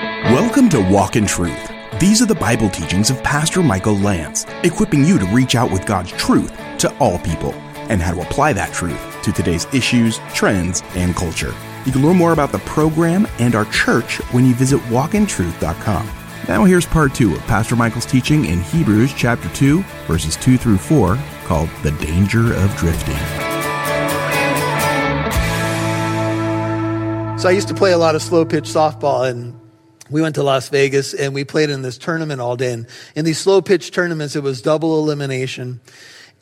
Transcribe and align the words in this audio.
Welcome 0.00 0.68
to 0.70 0.80
Walk 0.80 1.16
in 1.16 1.26
Truth. 1.26 1.70
These 1.98 2.22
are 2.22 2.26
the 2.26 2.34
Bible 2.34 2.70
teachings 2.70 3.10
of 3.10 3.22
Pastor 3.22 3.62
Michael 3.62 3.96
Lantz, 3.96 4.46
equipping 4.64 5.04
you 5.04 5.18
to 5.18 5.26
reach 5.26 5.54
out 5.54 5.70
with 5.70 5.84
God's 5.84 6.12
truth 6.12 6.50
to 6.78 6.96
all 6.98 7.18
people 7.18 7.52
and 7.90 8.00
how 8.00 8.14
to 8.14 8.22
apply 8.22 8.54
that 8.54 8.72
truth 8.72 8.98
to 9.22 9.32
today's 9.32 9.66
issues, 9.74 10.18
trends, 10.32 10.82
and 10.94 11.14
culture. 11.14 11.54
You 11.84 11.92
can 11.92 12.02
learn 12.02 12.16
more 12.16 12.32
about 12.32 12.50
the 12.50 12.60
program 12.60 13.28
and 13.38 13.54
our 13.54 13.66
church 13.66 14.16
when 14.32 14.46
you 14.46 14.54
visit 14.54 14.80
walkintruth.com. 14.82 16.10
Now 16.48 16.64
here's 16.64 16.86
part 16.86 17.14
2 17.14 17.34
of 17.34 17.40
Pastor 17.42 17.76
Michael's 17.76 18.06
teaching 18.06 18.46
in 18.46 18.60
Hebrews 18.60 19.12
chapter 19.12 19.50
2, 19.50 19.82
verses 20.06 20.36
2 20.36 20.56
through 20.56 20.78
4, 20.78 21.18
called 21.44 21.68
The 21.82 21.90
Danger 21.92 22.54
of 22.54 22.74
Drifting. 22.76 23.16
So 27.38 27.48
I 27.48 27.52
used 27.52 27.68
to 27.68 27.74
play 27.74 27.92
a 27.92 27.98
lot 27.98 28.14
of 28.14 28.22
slow 28.22 28.46
pitch 28.46 28.64
softball 28.64 29.28
and 29.28 29.59
we 30.10 30.20
went 30.22 30.34
to 30.34 30.42
Las 30.42 30.68
Vegas 30.68 31.14
and 31.14 31.34
we 31.34 31.44
played 31.44 31.70
in 31.70 31.82
this 31.82 31.98
tournament 31.98 32.40
all 32.40 32.56
day. 32.56 32.72
And 32.72 32.86
in 33.14 33.24
these 33.24 33.38
slow 33.38 33.62
pitch 33.62 33.92
tournaments, 33.92 34.36
it 34.36 34.42
was 34.42 34.60
double 34.60 34.98
elimination. 34.98 35.80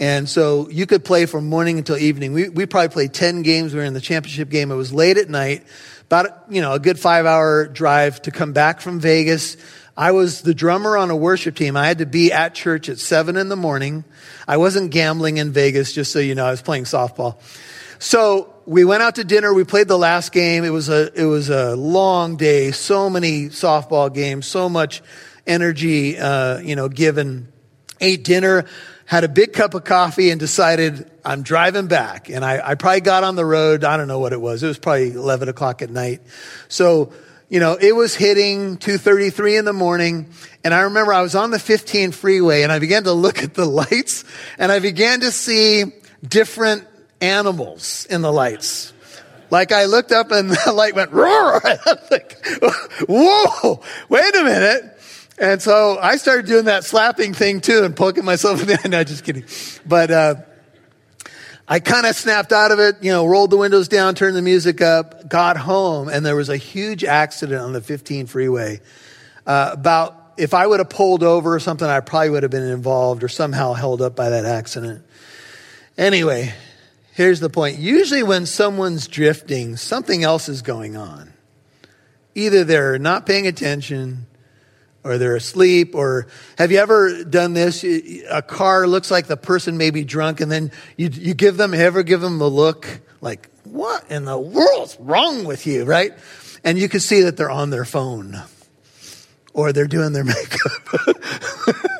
And 0.01 0.29
so 0.29 0.69
you 0.70 0.87
could 0.87 1.05
play 1.05 1.27
from 1.27 1.48
morning 1.48 1.78
until 1.78 1.97
evening. 1.97 2.33
We, 2.33 2.48
we 2.48 2.66
probably 2.66 2.89
played 2.89 3.12
10 3.12 3.42
games. 3.42 3.75
We 3.75 3.80
were 3.80 3.84
in 3.84 3.95
the 3.95 4.01
championship 4.01 4.48
game. 4.48 4.70
It 4.70 4.77
was 4.77 4.92
late 4.92 5.19
at 5.19 5.28
night, 5.28 5.66
about, 6.06 6.45
you 6.48 6.62
know, 6.62 6.73
a 6.73 6.78
good 6.78 6.98
five 6.98 7.27
hour 7.27 7.66
drive 7.66 8.23
to 8.23 8.30
come 8.30 8.52
back 8.52 8.80
from 8.80 9.01
Vegas. 9.01 9.56
I 9.97 10.12
was 10.12 10.42
the 10.42 10.55
drummer 10.55 10.97
on 10.97 11.11
a 11.11 11.16
worship 11.16 11.56
team. 11.56 11.77
I 11.77 11.87
had 11.87 11.98
to 11.98 12.06
be 12.06 12.33
at 12.33 12.55
church 12.55 12.89
at 12.89 13.00
seven 13.00 13.37
in 13.37 13.48
the 13.48 13.56
morning. 13.56 14.05
I 14.47 14.56
wasn't 14.56 14.92
gambling 14.92 15.39
in 15.39 15.50
Vegas, 15.50 15.92
just 15.92 16.12
so 16.12 16.20
you 16.20 16.37
know, 16.37 16.47
I 16.47 16.53
was 16.53 16.62
playing 16.62 16.84
softball. 16.84 17.41
So 17.98 18.55
we 18.68 18.84
went 18.84 19.02
out 19.02 19.14
to 19.14 19.24
dinner. 19.24 19.54
We 19.54 19.64
played 19.64 19.88
the 19.88 19.96
last 19.96 20.30
game. 20.30 20.62
It 20.62 20.70
was 20.70 20.90
a, 20.90 21.10
it 21.18 21.24
was 21.24 21.48
a 21.48 21.74
long 21.74 22.36
day. 22.36 22.70
So 22.70 23.08
many 23.08 23.46
softball 23.46 24.12
games, 24.12 24.46
so 24.46 24.68
much 24.68 25.02
energy, 25.46 26.18
uh, 26.18 26.58
you 26.58 26.77
know, 26.77 26.91
given. 26.91 27.48
Ate 27.98 28.22
dinner, 28.22 28.66
had 29.06 29.25
a 29.25 29.28
big 29.28 29.55
cup 29.55 29.72
of 29.72 29.84
coffee 29.84 30.30
and 30.30 30.38
decided 30.38 31.10
I'm 31.25 31.42
driving 31.42 31.86
back. 31.86 32.28
And 32.28 32.44
I, 32.44 32.60
I 32.62 32.75
probably 32.75 33.00
got 33.00 33.25
on 33.25 33.36
the 33.36 33.44
road. 33.44 33.84
I 33.84 33.97
don't 33.97 34.06
know 34.06 34.19
what 34.19 34.34
it 34.34 34.41
was. 34.41 34.62
It 34.62 34.69
was 34.69 34.78
probably 34.78 35.12
11 35.12 35.48
o'clock 35.48 35.80
at 35.80 35.88
night. 35.88 36.20
So, 36.69 37.12
you 37.48 37.60
know, 37.60 37.78
it 37.80 37.97
was 37.97 38.14
hitting 38.14 38.77
2.33 38.77 39.60
in 39.60 39.64
the 39.64 39.72
morning. 39.72 40.30
And 40.62 40.75
I 40.75 40.82
remember 40.82 41.14
I 41.14 41.22
was 41.22 41.34
on 41.34 41.50
the 41.50 41.58
15 41.58 42.12
freeway 42.12 42.64
and 42.64 42.70
I 42.70 42.80
began 42.80 43.05
to 43.05 43.12
look 43.12 43.42
at 43.42 43.55
the 43.55 43.64
lights 43.66 44.25
and 44.58 44.70
I 44.70 44.78
began 44.78 45.20
to 45.20 45.32
see 45.32 45.84
different 46.22 46.86
animals 47.20 48.06
in 48.11 48.22
the 48.22 48.33
lights. 48.33 48.92
Like 49.50 49.72
I 49.72 49.86
looked 49.86 50.12
up 50.12 50.30
and 50.30 50.50
the 50.66 50.72
light 50.72 50.94
went 50.94 51.12
roar. 51.12 51.60
I 51.66 51.78
was 51.86 52.10
like, 52.10 52.44
whoa, 53.08 53.80
wait 54.08 54.34
a 54.34 54.44
minute. 54.44 54.94
And 55.41 55.62
so 55.62 55.98
I 56.00 56.16
started 56.16 56.47
doing 56.47 56.64
that 56.64 56.84
slapping 56.84 57.33
thing 57.33 57.60
too 57.60 57.84
and 57.84 57.94
poking 57.94 58.25
myself 58.25 58.60
in 58.60 58.66
the 58.66 58.75
eye. 58.75 58.78
No, 58.88 59.05
just 59.05 59.25
kidding. 59.25 59.44
But, 59.86 60.10
uh, 60.10 60.34
I 61.70 61.80
kind 61.80 62.06
of 62.06 62.16
snapped 62.16 62.50
out 62.50 62.72
of 62.72 62.78
it, 62.78 62.97
you 63.02 63.12
know, 63.12 63.27
rolled 63.27 63.50
the 63.50 63.58
windows 63.58 63.88
down, 63.88 64.14
turned 64.14 64.34
the 64.34 64.42
music 64.42 64.80
up, 64.80 65.28
got 65.28 65.58
home, 65.58 66.08
and 66.08 66.25
there 66.25 66.34
was 66.34 66.48
a 66.48 66.56
huge 66.56 67.05
accident 67.05 67.60
on 67.60 67.75
the 67.75 67.82
15 67.82 68.27
freeway. 68.27 68.80
Uh, 69.47 69.70
about, 69.75 70.32
if 70.38 70.55
I 70.55 70.66
would 70.66 70.80
have 70.80 70.88
pulled 70.88 71.22
over 71.22 71.55
or 71.55 71.60
something, 71.60 71.86
I 71.86 72.00
probably 72.00 72.30
would 72.30 72.42
have 72.42 72.50
been 72.50 72.62
involved 72.62 73.22
or 73.22 73.28
somehow 73.28 73.75
held 73.75 74.00
up 74.00 74.16
by 74.16 74.30
that 74.30 74.47
accident. 74.47 75.05
Anyway, 75.98 76.55
Here's 77.19 77.41
the 77.41 77.50
point. 77.50 77.80
Usually 77.80 78.22
when 78.22 78.47
someone's 78.47 79.08
drifting, 79.08 79.77
something 79.77 80.22
else 80.22 80.48
is 80.48 80.62
going 80.62 80.97
on. 80.97 81.33
Either 82.36 82.62
they're 82.62 82.97
not 82.97 83.27
paying 83.27 83.48
attention 83.48 84.28
or 85.02 85.19
they're 85.19 85.34
asleep 85.34 85.97
or 85.97 86.28
have 86.58 86.70
you 86.70 86.78
ever 86.78 87.25
done 87.25 87.55
this? 87.55 87.83
A 87.83 88.41
car 88.41 88.86
looks 88.86 89.10
like 89.10 89.27
the 89.27 89.36
person 89.36 89.77
may 89.77 89.91
be 89.91 90.05
drunk 90.05 90.41
and 90.41 90.48
then 90.48 90.70
you, 90.97 91.09
you 91.09 91.34
give 91.34 91.56
them, 91.56 91.75
ever 91.75 92.04
give 92.04 92.20
them 92.20 92.38
the 92.38 92.48
look 92.48 92.87
like, 93.20 93.50
what 93.64 94.09
in 94.12 94.25
the 94.25 94.38
world's 94.38 94.97
wrong 95.00 95.44
with 95.44 95.66
you, 95.66 95.82
right? 95.82 96.12
And 96.62 96.78
you 96.78 96.88
can 96.88 97.00
see 97.00 97.22
that 97.22 97.37
they're 97.37 97.50
on 97.50 97.70
their 97.70 97.84
phone 97.84 98.41
or 99.53 99.72
they're 99.72 99.88
doing 99.88 100.12
their 100.12 100.22
makeup. 100.37 101.16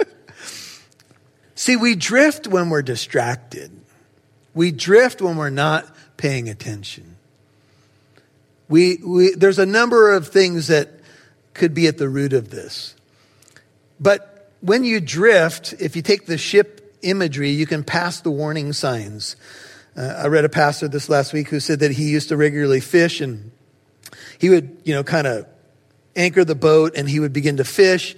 see, 1.57 1.75
we 1.75 1.97
drift 1.97 2.47
when 2.47 2.71
we're 2.71 2.83
distracted. 2.83 3.78
We 4.59 4.73
drift 4.73 5.23
when 5.23 5.37
we're 5.37 5.51
not 5.51 5.87
paying 6.17 6.49
attention. 6.49 7.15
We, 8.69 8.97
we, 8.97 9.33
there's 9.37 9.61
a 9.61 9.67
number 9.67 10.13
of 10.13 10.27
things 10.27 10.67
that 10.67 10.91
could 11.55 11.75
be 11.75 11.87
at 11.87 11.97
the 11.97 12.09
root 12.09 12.33
of 12.33 12.51
this. 12.51 12.97
But 14.01 14.51
when 14.61 14.83
you 14.83 14.99
drift, 15.01 15.75
if 15.79 15.95
you 15.95 16.03
take 16.03 16.27
the 16.27 16.37
ship 16.37 16.99
imagery, 17.03 17.51
you 17.51 17.67
can 17.67 17.85
pass 17.85 18.21
the 18.21 18.33
warning 18.33 18.73
signs. 18.73 19.37
Uh, 19.97 20.23
I 20.25 20.27
read 20.27 20.45
a 20.45 20.49
pastor 20.49 20.89
this 20.89 21.09
last 21.09 21.33
week 21.33 21.51
who 21.51 21.61
said 21.61 21.79
that 21.79 21.93
he 21.93 22.11
used 22.11 22.31
to 22.31 22.37
regularly 22.37 22.81
fish 22.81 23.21
and 23.21 23.53
he 24.41 24.51
would, 24.51 24.79
you 24.83 24.93
know, 24.93 25.05
kind 25.05 25.29
of 25.29 25.47
anchor 26.17 26.45
the 26.45 26.57
boat 26.57 26.97
and 26.97 27.09
he 27.09 27.21
would 27.21 27.33
begin 27.33 27.59
to 27.59 27.65
fish. 27.65 28.17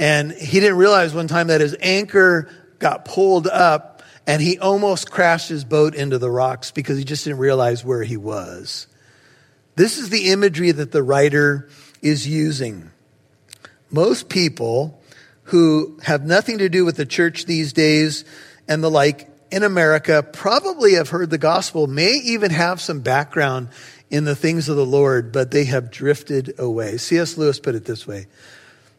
And 0.00 0.32
he 0.32 0.58
didn't 0.58 0.78
realize 0.78 1.14
one 1.14 1.28
time 1.28 1.46
that 1.46 1.60
his 1.60 1.76
anchor 1.78 2.50
got 2.80 3.04
pulled 3.04 3.46
up 3.46 3.95
and 4.26 4.42
he 4.42 4.58
almost 4.58 5.10
crashed 5.10 5.48
his 5.48 5.64
boat 5.64 5.94
into 5.94 6.18
the 6.18 6.30
rocks 6.30 6.70
because 6.70 6.98
he 6.98 7.04
just 7.04 7.24
didn't 7.24 7.38
realize 7.38 7.84
where 7.84 8.02
he 8.02 8.16
was. 8.16 8.86
This 9.76 9.98
is 9.98 10.10
the 10.10 10.30
imagery 10.30 10.72
that 10.72 10.92
the 10.92 11.02
writer 11.02 11.68
is 12.02 12.26
using. 12.26 12.90
Most 13.90 14.28
people 14.28 15.00
who 15.44 15.98
have 16.02 16.24
nothing 16.24 16.58
to 16.58 16.68
do 16.68 16.84
with 16.84 16.96
the 16.96 17.06
church 17.06 17.44
these 17.44 17.72
days 17.72 18.24
and 18.66 18.82
the 18.82 18.90
like 18.90 19.30
in 19.50 19.62
America 19.62 20.22
probably 20.22 20.94
have 20.94 21.10
heard 21.10 21.30
the 21.30 21.38
gospel, 21.38 21.86
may 21.86 22.14
even 22.24 22.50
have 22.50 22.80
some 22.80 23.00
background 23.00 23.68
in 24.10 24.24
the 24.24 24.34
things 24.34 24.68
of 24.68 24.76
the 24.76 24.86
Lord, 24.86 25.32
but 25.32 25.50
they 25.50 25.64
have 25.64 25.90
drifted 25.90 26.58
away. 26.58 26.96
C.S. 26.96 27.36
Lewis 27.36 27.60
put 27.60 27.74
it 27.74 27.84
this 27.84 28.06
way. 28.06 28.26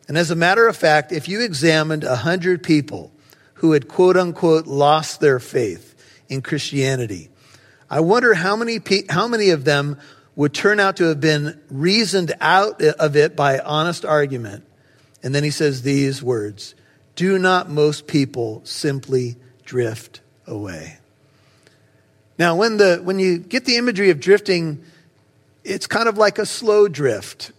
And 0.08 0.18
as 0.18 0.32
a 0.32 0.36
matter 0.36 0.68
of 0.68 0.78
fact, 0.78 1.12
if 1.12 1.28
you 1.28 1.42
examined 1.42 2.06
a 2.06 2.16
hundred 2.16 2.64
people 2.64 3.12
who 3.58 3.74
had 3.74 3.88
quote 3.88 4.18
unquote 4.18 4.68
lost 4.68 5.20
their 5.20 5.40
faith 5.40 5.96
in 6.30 6.42
Christianity. 6.42 7.30
I 7.90 8.02
wonder 8.02 8.34
how 8.34 8.56
many, 8.56 8.80
how 9.10 9.28
many 9.28 9.50
of 9.52 9.64
them 9.64 9.98
would 10.36 10.54
turn 10.54 10.80
out 10.80 10.98
to 10.98 11.06
have 11.06 11.20
been 11.20 11.60
reasoned 11.70 12.34
out 12.40 12.82
of 12.82 13.16
it 13.16 13.36
by 13.36 13.60
honest 13.60 14.06
argument. 14.06 14.64
And 15.24 15.34
then 15.34 15.44
he 15.44 15.50
says 15.50 15.82
these 15.82 16.22
words 16.22 16.76
Do 17.16 17.40
not 17.40 17.70
most 17.70 18.08
people 18.08 18.62
simply 18.64 19.36
drift 19.66 20.22
away? 20.46 20.98
Now, 22.38 22.56
when, 22.56 22.78
the, 22.78 23.02
when 23.04 23.18
you 23.18 23.40
get 23.40 23.66
the 23.66 23.78
imagery 23.78 24.12
of 24.12 24.20
drifting, 24.20 24.84
it's 25.64 25.88
kind 25.88 26.08
of 26.08 26.20
like 26.20 26.38
a 26.38 26.46
slow 26.46 26.88
drift. 26.88 27.52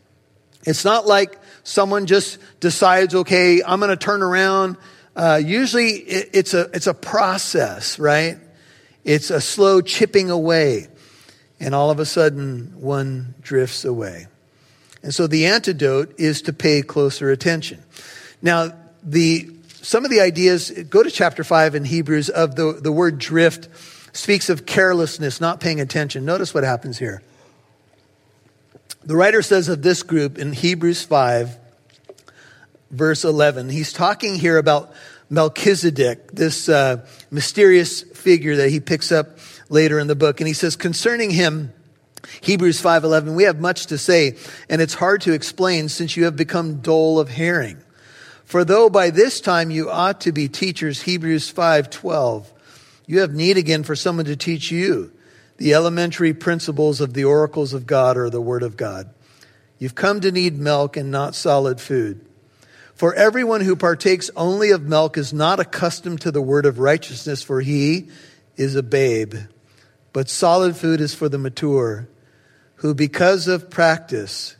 It's 0.62 0.84
not 0.84 1.04
like 1.04 1.36
someone 1.64 2.06
just 2.06 2.38
decides, 2.60 3.14
okay, 3.14 3.60
I'm 3.66 3.80
going 3.80 3.90
to 3.90 3.96
turn 3.96 4.22
around 4.22 4.76
uh, 5.18 5.40
usually 5.44 5.90
it, 5.90 6.30
it's, 6.32 6.54
a, 6.54 6.70
it's 6.72 6.86
a 6.86 6.94
process, 6.94 7.98
right? 7.98 8.38
It's 9.04 9.30
a 9.30 9.40
slow 9.40 9.80
chipping 9.80 10.30
away. 10.30 10.86
And 11.58 11.74
all 11.74 11.90
of 11.90 11.98
a 11.98 12.06
sudden, 12.06 12.72
one 12.76 13.34
drifts 13.42 13.84
away. 13.84 14.28
And 15.02 15.12
so 15.12 15.26
the 15.26 15.46
antidote 15.46 16.14
is 16.18 16.42
to 16.42 16.52
pay 16.52 16.82
closer 16.82 17.32
attention. 17.32 17.82
Now, 18.42 18.72
the, 19.02 19.50
some 19.66 20.04
of 20.04 20.10
the 20.12 20.20
ideas, 20.20 20.70
go 20.70 21.02
to 21.02 21.10
chapter 21.10 21.42
5 21.42 21.74
in 21.74 21.84
Hebrews 21.84 22.28
of 22.28 22.54
the, 22.54 22.78
the 22.80 22.92
word 22.92 23.18
drift 23.18 23.68
speaks 24.16 24.48
of 24.48 24.66
carelessness, 24.66 25.40
not 25.40 25.58
paying 25.58 25.80
attention. 25.80 26.24
Notice 26.24 26.54
what 26.54 26.62
happens 26.62 26.96
here. 26.98 27.22
The 29.02 29.16
writer 29.16 29.42
says 29.42 29.68
of 29.68 29.82
this 29.82 30.04
group 30.04 30.38
in 30.38 30.52
Hebrews 30.52 31.02
5, 31.02 31.56
verse 32.90 33.24
11. 33.24 33.68
He's 33.68 33.92
talking 33.92 34.34
here 34.34 34.58
about 34.58 34.92
Melchizedek, 35.30 36.32
this 36.32 36.68
uh, 36.68 37.06
mysterious 37.30 38.02
figure 38.02 38.56
that 38.56 38.70
he 38.70 38.80
picks 38.80 39.12
up 39.12 39.38
later 39.68 39.98
in 39.98 40.06
the 40.06 40.16
book. 40.16 40.40
And 40.40 40.48
he 40.48 40.54
says, 40.54 40.76
concerning 40.76 41.30
him, 41.30 41.72
Hebrews 42.40 42.82
5:11 42.82 43.34
we 43.34 43.44
have 43.44 43.60
much 43.60 43.86
to 43.86 43.98
say 43.98 44.36
and 44.68 44.80
it's 44.80 44.94
hard 44.94 45.22
to 45.22 45.32
explain 45.32 45.88
since 45.88 46.16
you 46.16 46.24
have 46.24 46.36
become 46.36 46.80
dull 46.80 47.18
of 47.18 47.30
hearing 47.30 47.78
for 48.44 48.64
though 48.64 48.90
by 48.90 49.10
this 49.10 49.40
time 49.40 49.70
you 49.70 49.90
ought 49.90 50.20
to 50.22 50.32
be 50.32 50.48
teachers 50.48 51.02
Hebrews 51.02 51.50
5:12 51.52 52.46
you 53.06 53.20
have 53.20 53.32
need 53.32 53.56
again 53.56 53.82
for 53.82 53.96
someone 53.96 54.26
to 54.26 54.36
teach 54.36 54.70
you 54.70 55.12
the 55.56 55.74
elementary 55.74 56.34
principles 56.34 57.00
of 57.00 57.14
the 57.14 57.24
oracles 57.24 57.72
of 57.72 57.86
God 57.86 58.16
or 58.16 58.30
the 58.30 58.40
word 58.40 58.62
of 58.62 58.76
God 58.76 59.08
you've 59.78 59.94
come 59.94 60.20
to 60.20 60.32
need 60.32 60.58
milk 60.58 60.96
and 60.96 61.10
not 61.10 61.34
solid 61.34 61.80
food 61.80 62.27
for 62.98 63.14
everyone 63.14 63.60
who 63.60 63.76
partakes 63.76 64.28
only 64.34 64.72
of 64.72 64.82
milk 64.82 65.16
is 65.16 65.32
not 65.32 65.60
accustomed 65.60 66.20
to 66.22 66.32
the 66.32 66.42
word 66.42 66.66
of 66.66 66.80
righteousness, 66.80 67.44
for 67.44 67.60
he 67.60 68.08
is 68.56 68.74
a 68.74 68.82
babe. 68.82 69.36
But 70.12 70.28
solid 70.28 70.76
food 70.76 71.00
is 71.00 71.14
for 71.14 71.28
the 71.28 71.38
mature, 71.38 72.08
who 72.74 72.96
because 72.96 73.46
of 73.46 73.70
practice 73.70 74.56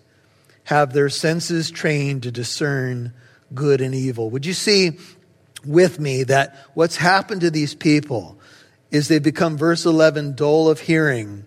have 0.62 0.92
their 0.92 1.08
senses 1.08 1.72
trained 1.72 2.22
to 2.22 2.30
discern 2.30 3.12
good 3.52 3.80
and 3.80 3.92
evil. 3.92 4.30
Would 4.30 4.46
you 4.46 4.54
see 4.54 4.98
with 5.64 5.98
me 5.98 6.22
that 6.22 6.54
what's 6.74 6.96
happened 6.96 7.40
to 7.40 7.50
these 7.50 7.74
people 7.74 8.38
is 8.92 9.08
they've 9.08 9.20
become, 9.20 9.58
verse 9.58 9.84
11, 9.84 10.36
dull 10.36 10.68
of 10.68 10.78
hearing. 10.78 11.44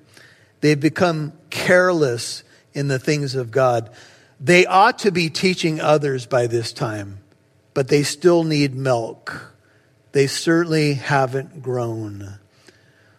They've 0.60 0.78
become 0.78 1.32
careless 1.50 2.44
in 2.74 2.90
the 2.90 3.00
things 3.00 3.34
of 3.34 3.50
God. 3.50 3.92
They 4.44 4.66
ought 4.66 5.00
to 5.00 5.12
be 5.12 5.30
teaching 5.30 5.80
others 5.80 6.26
by 6.26 6.48
this 6.48 6.74
time, 6.74 7.20
but 7.76 7.88
they 7.88 8.02
still 8.02 8.44
need 8.44 8.74
milk. 8.74 9.54
They 10.14 10.26
certainly 10.26 10.96
haven't 10.96 11.62
grown. 11.62 12.40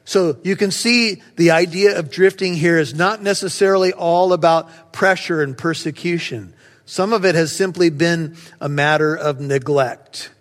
So 0.05 0.37
you 0.43 0.57
can 0.57 0.73
see 0.73 1.23
the 1.37 1.53
idea 1.53 1.97
of 1.97 2.11
drifting 2.11 2.55
here 2.55 2.77
is 2.77 2.93
not 2.93 3.23
necessarily 3.23 3.93
all 3.93 4.33
about 4.33 4.93
pressure 4.93 5.43
and 5.43 5.57
persecution. 5.57 6.55
Some 6.87 7.13
of 7.13 7.25
it 7.25 7.37
has 7.37 7.55
simply 7.55 7.89
been 7.89 8.37
a 8.61 8.69
matter 8.69 9.15
of 9.15 9.41
neglect. 9.41 10.33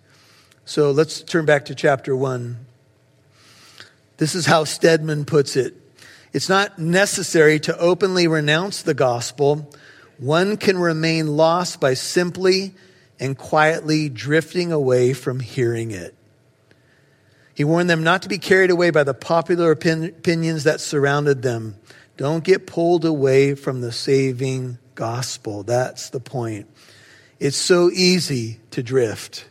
So 0.64 0.90
let's 0.90 1.22
turn 1.22 1.46
back 1.46 1.66
to 1.66 1.76
chapter 1.76 2.16
1. 2.16 2.56
This 4.16 4.34
is 4.34 4.46
how 4.46 4.64
Stedman 4.64 5.26
puts 5.26 5.54
it. 5.54 5.74
It's 6.32 6.48
not 6.48 6.78
necessary 6.78 7.60
to 7.60 7.78
openly 7.78 8.26
renounce 8.26 8.82
the 8.82 8.94
gospel. 8.94 9.70
One 10.22 10.56
can 10.56 10.78
remain 10.78 11.36
lost 11.36 11.80
by 11.80 11.94
simply 11.94 12.74
and 13.18 13.36
quietly 13.36 14.08
drifting 14.08 14.70
away 14.70 15.14
from 15.14 15.40
hearing 15.40 15.90
it. 15.90 16.14
He 17.54 17.64
warned 17.64 17.90
them 17.90 18.04
not 18.04 18.22
to 18.22 18.28
be 18.28 18.38
carried 18.38 18.70
away 18.70 18.90
by 18.90 19.02
the 19.02 19.14
popular 19.14 19.72
opinions 19.72 20.62
that 20.62 20.80
surrounded 20.80 21.42
them. 21.42 21.74
Don't 22.16 22.44
get 22.44 22.68
pulled 22.68 23.04
away 23.04 23.56
from 23.56 23.80
the 23.80 23.90
saving 23.90 24.78
gospel. 24.94 25.64
That's 25.64 26.10
the 26.10 26.20
point. 26.20 26.68
It's 27.40 27.56
so 27.56 27.90
easy 27.90 28.60
to 28.70 28.80
drift. 28.80 29.46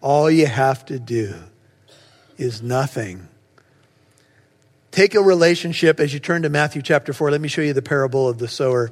All 0.00 0.28
you 0.28 0.46
have 0.46 0.84
to 0.86 0.98
do 0.98 1.36
is 2.36 2.62
nothing. 2.62 3.28
Take 4.90 5.14
a 5.14 5.22
relationship 5.22 6.00
as 6.00 6.12
you 6.12 6.18
turn 6.18 6.42
to 6.42 6.48
Matthew 6.48 6.82
chapter 6.82 7.12
4. 7.12 7.30
Let 7.30 7.40
me 7.40 7.46
show 7.46 7.62
you 7.62 7.74
the 7.74 7.80
parable 7.80 8.28
of 8.28 8.38
the 8.38 8.48
sower. 8.48 8.90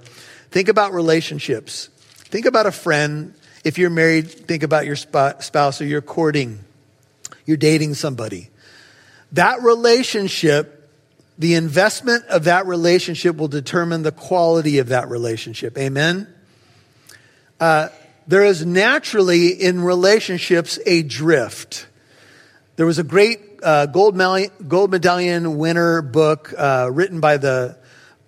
Think 0.51 0.69
about 0.69 0.93
relationships. 0.93 1.89
Think 2.07 2.47
about 2.47 2.67
a 2.67 2.73
friend. 2.73 3.35
If 3.65 3.79
you're 3.79 3.91
married, 3.91 4.31
think 4.31 4.63
about 4.63 4.87
your 4.87 4.97
spouse 4.97 5.81
or 5.81 5.85
you're 5.85 6.01
courting, 6.01 6.61
you're 7.45 7.57
dating 7.57 7.95
somebody. 7.95 8.51
That 9.33 9.63
relationship, 9.63 10.91
the 11.39 11.55
investment 11.55 12.25
of 12.27 12.45
that 12.45 12.67
relationship 12.67 13.37
will 13.37 13.49
determine 13.49 14.03
the 14.03 14.13
quality 14.13 14.79
of 14.79 14.89
that 14.89 15.09
relationship. 15.09 15.77
Amen? 15.77 16.33
Uh, 17.61 17.89
there 18.27 18.45
is 18.45 18.65
naturally 18.65 19.49
in 19.49 19.83
relationships 19.83 20.79
a 20.87 21.03
drift. 21.03 21.87
There 22.77 22.87
was 22.87 22.99
a 22.99 23.05
great 23.05 23.41
uh, 23.63 23.87
gold, 23.87 24.15
medallion, 24.15 24.51
gold, 24.69 24.91
medallion 24.91 25.59
winner 25.59 26.01
book 26.01 26.55
uh, 26.57 26.89
written 26.93 27.21
by 27.21 27.39
the 27.39 27.77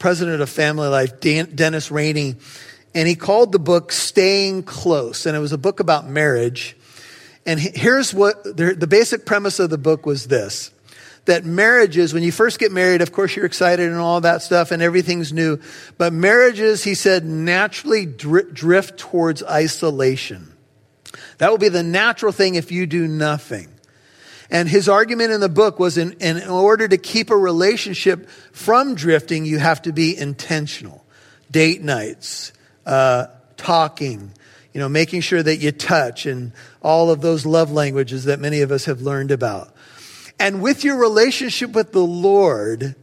president 0.01 0.43
of 0.43 0.51
Family 0.51 0.89
Life, 0.89 1.21
Dan, 1.21 1.55
Dennis 1.55 1.93
Rainey, 1.93 2.35
and 2.95 3.07
he 3.07 3.15
called 3.15 3.53
the 3.53 3.61
book 3.61 3.93
Staying 3.93 4.65
Close. 4.65 5.27
And 5.27 5.37
it 5.37 5.41
was 5.41 5.53
a 5.53 5.59
book 5.59 5.79
about 5.79 6.09
marriage. 6.09 6.77
And 7.47 7.61
here's 7.61 8.13
what 8.13 8.43
the, 8.43 8.75
the 8.77 8.89
basic 8.89 9.25
premise 9.25 9.61
of 9.61 9.71
the 9.71 9.79
book 9.79 10.05
was 10.07 10.27
this 10.27 10.73
that 11.27 11.45
marriages, 11.45 12.13
when 12.13 12.23
you 12.23 12.33
first 12.33 12.59
get 12.59 12.73
married, 12.73 13.03
of 13.03 13.13
course, 13.13 13.37
you're 13.37 13.47
excited 13.47 13.89
and 13.89 13.99
all 13.99 14.23
that 14.23 14.43
stuff 14.43 14.73
and 14.73 14.83
everything's 14.83 15.33
new. 15.33 15.61
But 15.99 16.13
marriages, 16.13 16.83
he 16.83 16.95
said, 16.95 17.25
naturally 17.25 18.07
drift 18.07 18.99
towards 18.99 19.43
isolation. 19.43 20.53
That 21.39 21.51
will 21.51 21.59
be 21.59 21.69
the 21.69 21.83
natural 21.83 22.33
thing 22.33 22.55
if 22.55 22.73
you 22.73 22.87
do 22.87 23.07
nothing. 23.07 23.69
And 24.51 24.69
his 24.69 24.89
argument 24.89 25.31
in 25.31 25.41
the 25.41 25.49
book 25.49 25.79
was 25.79 25.97
in, 25.97 26.13
in 26.15 26.49
order 26.49 26.89
to 26.89 26.99
keep 26.99 27.31
a 27.31 27.37
relationship 27.37 28.29
from 28.53 28.97
drifting, 28.97 29.45
you 29.45 29.59
have 29.59 29.83
to 29.83 29.93
be 29.93 30.17
intentional. 30.17 31.05
Date 31.51 31.83
nights, 31.83 32.53
uh, 32.85 33.27
talking, 33.57 34.33
you 34.73 34.81
know, 34.81 34.89
making 34.89 35.21
sure 35.21 35.43
that 35.43 35.59
you 35.59 35.71
touch 35.73 36.27
and 36.27 36.53
all 36.83 37.11
of 37.11 37.21
those 37.21 37.47
love 37.47 37.71
languages 37.71 38.25
that 38.25 38.41
many 38.41 38.63
of 38.63 38.73
us 38.73 38.87
have 38.87 39.03
learned 39.03 39.31
about. 39.31 39.73
And 40.39 40.63
with 40.63 40.85
your 40.85 40.97
relationship 40.97 41.73
with 41.73 41.93
the 41.93 42.05
Lord, 42.05 42.97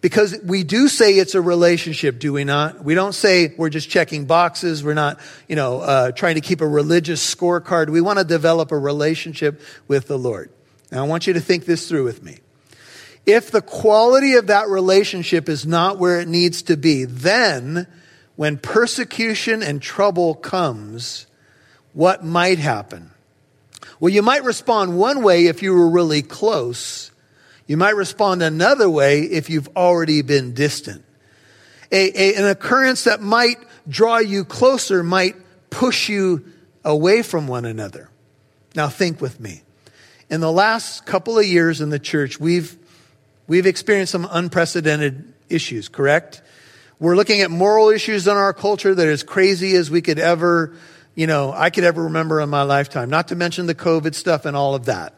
because 0.00 0.38
we 0.44 0.62
do 0.62 0.86
say 0.88 1.14
it's 1.14 1.34
a 1.34 1.40
relationship, 1.40 2.20
do 2.20 2.32
we 2.32 2.44
not? 2.44 2.84
We 2.84 2.94
don't 2.94 3.14
say 3.14 3.54
we're 3.56 3.70
just 3.70 3.90
checking 3.90 4.26
boxes. 4.26 4.84
We're 4.84 4.94
not, 4.94 5.18
you 5.48 5.56
know, 5.56 5.80
uh, 5.80 6.12
trying 6.12 6.36
to 6.36 6.40
keep 6.40 6.60
a 6.60 6.68
religious 6.68 7.34
scorecard. 7.34 7.90
We 7.90 8.00
want 8.00 8.18
to 8.18 8.24
develop 8.24 8.70
a 8.70 8.78
relationship 8.78 9.60
with 9.88 10.06
the 10.06 10.18
Lord. 10.18 10.50
Now, 10.90 11.04
I 11.04 11.06
want 11.06 11.26
you 11.26 11.34
to 11.34 11.40
think 11.40 11.64
this 11.64 11.88
through 11.88 12.04
with 12.04 12.22
me. 12.22 12.38
If 13.26 13.50
the 13.50 13.60
quality 13.60 14.34
of 14.34 14.46
that 14.46 14.68
relationship 14.68 15.48
is 15.48 15.66
not 15.66 15.98
where 15.98 16.20
it 16.20 16.28
needs 16.28 16.62
to 16.62 16.76
be, 16.76 17.04
then 17.04 17.86
when 18.36 18.56
persecution 18.56 19.62
and 19.62 19.82
trouble 19.82 20.34
comes, 20.34 21.26
what 21.92 22.24
might 22.24 22.58
happen? 22.58 23.10
Well, 24.00 24.12
you 24.12 24.22
might 24.22 24.44
respond 24.44 24.96
one 24.96 25.22
way 25.22 25.46
if 25.46 25.62
you 25.62 25.74
were 25.74 25.90
really 25.90 26.22
close. 26.22 27.10
You 27.66 27.76
might 27.76 27.96
respond 27.96 28.42
another 28.42 28.88
way 28.88 29.22
if 29.22 29.50
you've 29.50 29.68
already 29.76 30.22
been 30.22 30.54
distant. 30.54 31.04
A, 31.90 32.10
a, 32.18 32.34
an 32.36 32.46
occurrence 32.46 33.04
that 33.04 33.20
might 33.20 33.58
draw 33.88 34.18
you 34.18 34.44
closer 34.44 35.02
might 35.02 35.36
push 35.68 36.08
you 36.08 36.44
away 36.84 37.22
from 37.22 37.46
one 37.46 37.64
another. 37.64 38.08
Now, 38.74 38.88
think 38.88 39.20
with 39.20 39.40
me. 39.40 39.62
In 40.30 40.40
the 40.40 40.52
last 40.52 41.06
couple 41.06 41.38
of 41.38 41.46
years 41.46 41.80
in 41.80 41.90
the 41.90 41.98
church, 41.98 42.38
we've, 42.38 42.76
we've 43.46 43.66
experienced 43.66 44.12
some 44.12 44.28
unprecedented 44.30 45.32
issues, 45.48 45.88
correct? 45.88 46.42
We're 46.98 47.16
looking 47.16 47.40
at 47.40 47.50
moral 47.50 47.88
issues 47.88 48.26
in 48.26 48.36
our 48.36 48.52
culture 48.52 48.94
that 48.94 49.06
are 49.06 49.10
as 49.10 49.22
crazy 49.22 49.74
as 49.74 49.90
we 49.90 50.02
could 50.02 50.18
ever 50.18 50.74
you 51.18 51.26
know, 51.26 51.52
I 51.52 51.70
could 51.70 51.82
ever 51.82 52.04
remember 52.04 52.40
in 52.40 52.48
my 52.48 52.62
lifetime, 52.62 53.10
not 53.10 53.26
to 53.28 53.34
mention 53.34 53.66
the 53.66 53.74
COVID 53.74 54.14
stuff 54.14 54.44
and 54.44 54.56
all 54.56 54.76
of 54.76 54.84
that. 54.84 55.14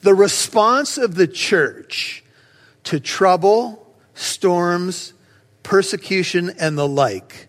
The 0.00 0.12
response 0.16 0.98
of 0.98 1.14
the 1.14 1.28
church 1.28 2.24
to 2.82 2.98
trouble, 2.98 3.94
storms, 4.14 5.12
persecution, 5.62 6.50
and 6.58 6.76
the 6.76 6.88
like, 6.88 7.46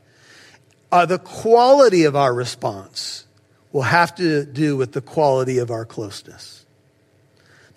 uh, 0.92 1.08
the 1.08 1.18
quality 1.18 2.04
of 2.04 2.16
our 2.16 2.32
response 2.32 3.26
will 3.72 3.82
have 3.82 4.14
to 4.18 4.46
do 4.46 4.78
with 4.78 4.92
the 4.92 5.02
quality 5.02 5.58
of 5.58 5.72
our 5.72 5.84
closeness. 5.84 6.57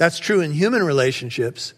That's 0.01 0.19
true 0.19 0.41
in 0.41 0.53
human 0.55 0.83
relationships. 0.83 1.75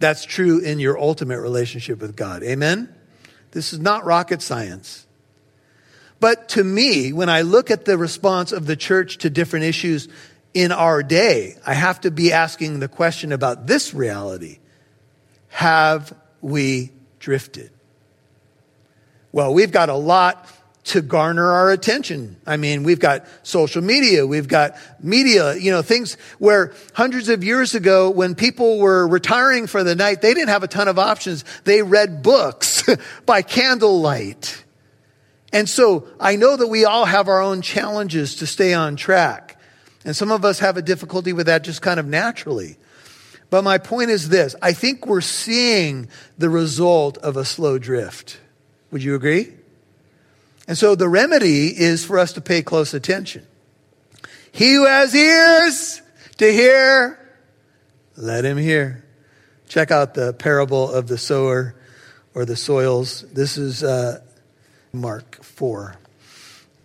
That's 0.00 0.24
true 0.24 0.58
in 0.58 0.80
your 0.80 0.98
ultimate 0.98 1.38
relationship 1.38 2.00
with 2.00 2.16
God. 2.16 2.42
Amen? 2.42 2.92
This 3.52 3.72
is 3.72 3.78
not 3.78 4.04
rocket 4.04 4.42
science. 4.42 5.06
But 6.18 6.48
to 6.48 6.64
me, 6.64 7.12
when 7.12 7.28
I 7.28 7.42
look 7.42 7.70
at 7.70 7.84
the 7.84 7.96
response 7.96 8.50
of 8.50 8.66
the 8.66 8.74
church 8.74 9.18
to 9.18 9.30
different 9.30 9.66
issues 9.66 10.08
in 10.52 10.72
our 10.72 11.04
day, 11.04 11.56
I 11.64 11.74
have 11.74 12.00
to 12.00 12.10
be 12.10 12.32
asking 12.32 12.80
the 12.80 12.88
question 12.88 13.30
about 13.30 13.68
this 13.68 13.94
reality. 13.94 14.58
Have 15.46 16.12
we 16.40 16.90
drifted? 17.20 17.70
Well, 19.30 19.54
we've 19.54 19.70
got 19.70 19.88
a 19.88 19.94
lot 19.94 20.48
to 20.84 21.00
garner 21.00 21.52
our 21.52 21.70
attention. 21.70 22.36
I 22.44 22.56
mean, 22.56 22.82
we've 22.82 22.98
got 22.98 23.24
social 23.44 23.82
media, 23.82 24.26
we've 24.26 24.48
got 24.48 24.76
media, 25.00 25.54
you 25.54 25.70
know, 25.70 25.80
things 25.82 26.16
where 26.38 26.72
hundreds 26.92 27.28
of 27.28 27.44
years 27.44 27.74
ago, 27.74 28.10
when 28.10 28.34
people 28.34 28.78
were 28.80 29.06
retiring 29.06 29.68
for 29.68 29.84
the 29.84 29.94
night, 29.94 30.22
they 30.22 30.34
didn't 30.34 30.48
have 30.48 30.64
a 30.64 30.68
ton 30.68 30.88
of 30.88 30.98
options. 30.98 31.44
They 31.64 31.82
read 31.82 32.22
books 32.22 32.82
by 33.26 33.42
candlelight. 33.42 34.64
And 35.52 35.68
so 35.68 36.08
I 36.18 36.36
know 36.36 36.56
that 36.56 36.66
we 36.66 36.84
all 36.84 37.04
have 37.04 37.28
our 37.28 37.40
own 37.40 37.62
challenges 37.62 38.36
to 38.36 38.46
stay 38.46 38.74
on 38.74 38.96
track. 38.96 39.60
And 40.04 40.16
some 40.16 40.32
of 40.32 40.44
us 40.44 40.58
have 40.58 40.76
a 40.76 40.82
difficulty 40.82 41.32
with 41.32 41.46
that 41.46 41.62
just 41.62 41.80
kind 41.80 42.00
of 42.00 42.06
naturally. 42.06 42.76
But 43.50 43.62
my 43.62 43.78
point 43.78 44.10
is 44.10 44.30
this 44.30 44.56
I 44.60 44.72
think 44.72 45.06
we're 45.06 45.20
seeing 45.20 46.08
the 46.38 46.50
result 46.50 47.18
of 47.18 47.36
a 47.36 47.44
slow 47.44 47.78
drift. 47.78 48.40
Would 48.90 49.04
you 49.04 49.14
agree? 49.14 49.52
And 50.68 50.78
so 50.78 50.94
the 50.94 51.08
remedy 51.08 51.68
is 51.68 52.04
for 52.04 52.18
us 52.18 52.32
to 52.34 52.40
pay 52.40 52.62
close 52.62 52.94
attention. 52.94 53.46
He 54.52 54.74
who 54.74 54.86
has 54.86 55.14
ears 55.14 56.02
to 56.38 56.52
hear, 56.52 57.18
let 58.16 58.44
him 58.44 58.58
hear. 58.58 59.04
Check 59.68 59.90
out 59.90 60.14
the 60.14 60.34
parable 60.34 60.90
of 60.90 61.08
the 61.08 61.18
sower 61.18 61.74
or 62.34 62.44
the 62.44 62.56
soils. 62.56 63.22
This 63.32 63.56
is 63.56 63.82
uh, 63.82 64.20
Mark 64.92 65.42
4. 65.42 65.96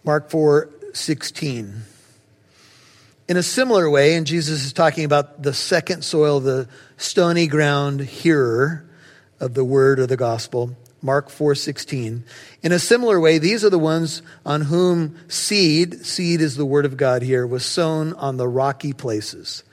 Mark 0.04 0.30
4 0.30 0.70
16. 0.94 1.82
In 3.28 3.36
a 3.36 3.44
similar 3.44 3.90
way, 3.90 4.16
and 4.16 4.26
Jesus 4.26 4.64
is 4.64 4.72
talking 4.72 5.04
about 5.04 5.44
the 5.44 5.54
second 5.54 6.04
soil, 6.04 6.40
the 6.40 6.70
stony 6.96 7.48
ground 7.48 8.00
hearer 8.00 8.90
of 9.40 9.54
the 9.54 9.66
word 9.66 10.00
or 10.00 10.08
the 10.08 10.16
gospel. 10.16 10.78
Mark 11.02 11.30
4:16. 11.30 12.24
In 12.64 12.72
a 12.72 12.80
similar 12.80 13.20
way, 13.20 13.38
these 13.38 13.64
are 13.64 13.70
the 13.70 13.80
ones 13.80 14.22
on 14.46 14.62
whom 14.62 15.16
seed, 15.28 16.06
seed 16.06 16.42
is 16.42 16.56
the 16.56 16.66
word 16.66 16.86
of 16.86 16.98
God 16.98 17.22
here, 17.22 17.46
was 17.46 17.66
sown 17.66 18.14
on 18.14 18.38
the 18.38 18.48
rocky 18.48 18.94
places. 18.94 19.64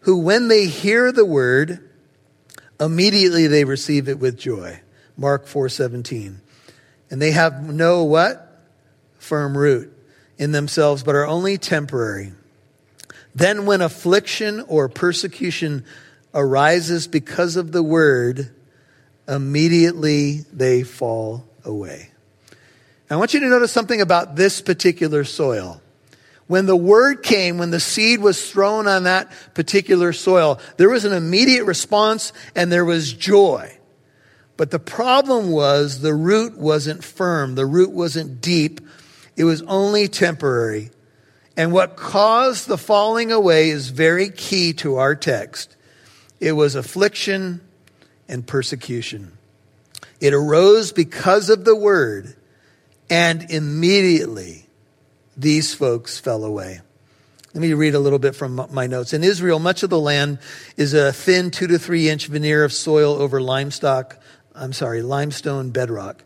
Who 0.00 0.18
when 0.18 0.48
they 0.48 0.66
hear 0.66 1.12
the 1.12 1.24
word, 1.24 1.80
immediately 2.80 3.46
they 3.46 3.64
receive 3.64 4.08
it 4.08 4.18
with 4.18 4.38
joy. 4.38 4.80
Mark 5.16 5.46
4:17. 5.46 6.40
And 7.10 7.20
they 7.20 7.32
have 7.32 7.62
no 7.62 8.04
what? 8.04 8.42
Firm 9.18 9.56
root 9.56 9.92
in 10.38 10.52
themselves, 10.52 11.02
but 11.02 11.14
are 11.14 11.26
only 11.26 11.58
temporary. 11.58 12.32
Then 13.34 13.66
when 13.66 13.82
affliction 13.82 14.62
or 14.66 14.88
persecution 14.88 15.84
arises 16.34 17.06
because 17.06 17.56
of 17.56 17.72
the 17.72 17.82
word, 17.82 18.50
immediately 19.28 20.44
they 20.52 20.82
fall 20.82 21.44
away. 21.64 22.10
Now, 23.10 23.16
I 23.16 23.18
want 23.18 23.34
you 23.34 23.40
to 23.40 23.48
notice 23.48 23.72
something 23.72 24.00
about 24.00 24.36
this 24.36 24.60
particular 24.60 25.24
soil. 25.24 25.80
When 26.46 26.66
the 26.66 26.76
word 26.76 27.22
came, 27.22 27.58
when 27.58 27.70
the 27.70 27.80
seed 27.80 28.20
was 28.20 28.50
thrown 28.50 28.86
on 28.86 29.04
that 29.04 29.30
particular 29.54 30.12
soil, 30.12 30.60
there 30.76 30.88
was 30.88 31.04
an 31.04 31.12
immediate 31.12 31.64
response 31.64 32.32
and 32.54 32.70
there 32.70 32.84
was 32.84 33.12
joy. 33.12 33.76
But 34.56 34.70
the 34.70 34.78
problem 34.78 35.50
was 35.50 36.00
the 36.00 36.14
root 36.14 36.56
wasn't 36.56 37.04
firm, 37.04 37.56
the 37.56 37.66
root 37.66 37.90
wasn't 37.90 38.40
deep, 38.40 38.80
it 39.36 39.44
was 39.44 39.62
only 39.62 40.08
temporary. 40.08 40.90
And 41.56 41.72
what 41.72 41.96
caused 41.96 42.68
the 42.68 42.78
falling 42.78 43.32
away 43.32 43.70
is 43.70 43.88
very 43.88 44.30
key 44.30 44.72
to 44.74 44.96
our 44.96 45.14
text. 45.14 45.76
It 46.38 46.52
was 46.52 46.74
affliction 46.74 47.60
and 48.28 48.46
persecution. 48.46 49.32
It 50.20 50.32
arose 50.32 50.92
because 50.92 51.50
of 51.50 51.64
the 51.64 51.76
word, 51.76 52.34
and 53.10 53.50
immediately 53.50 54.66
these 55.36 55.74
folks 55.74 56.18
fell 56.18 56.44
away. 56.44 56.80
Let 57.54 57.60
me 57.62 57.72
read 57.72 57.94
a 57.94 57.98
little 57.98 58.18
bit 58.18 58.34
from 58.34 58.66
my 58.70 58.86
notes. 58.86 59.12
In 59.14 59.24
Israel, 59.24 59.58
much 59.58 59.82
of 59.82 59.88
the 59.88 59.98
land 59.98 60.38
is 60.76 60.92
a 60.92 61.12
thin 61.12 61.50
two 61.50 61.66
to 61.68 61.78
three 61.78 62.08
inch 62.08 62.26
veneer 62.26 62.64
of 62.64 62.72
soil 62.72 63.14
over 63.14 63.40
limestone. 63.40 64.04
I'm 64.54 64.72
sorry, 64.72 65.02
limestone 65.02 65.70
bedrock. 65.70 66.22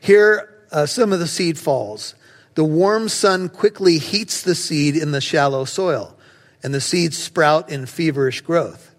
Here, 0.00 0.48
uh, 0.72 0.86
some 0.86 1.12
of 1.12 1.20
the 1.20 1.28
seed 1.28 1.58
falls. 1.58 2.14
The 2.54 2.64
warm 2.64 3.08
sun 3.08 3.48
quickly 3.48 3.98
heats 3.98 4.42
the 4.42 4.54
seed 4.54 4.96
in 4.96 5.12
the 5.12 5.20
shallow 5.20 5.64
soil, 5.64 6.16
and 6.62 6.74
the 6.74 6.80
seeds 6.80 7.16
sprout 7.16 7.70
in 7.70 7.86
feverish 7.86 8.40
growth. 8.40 8.94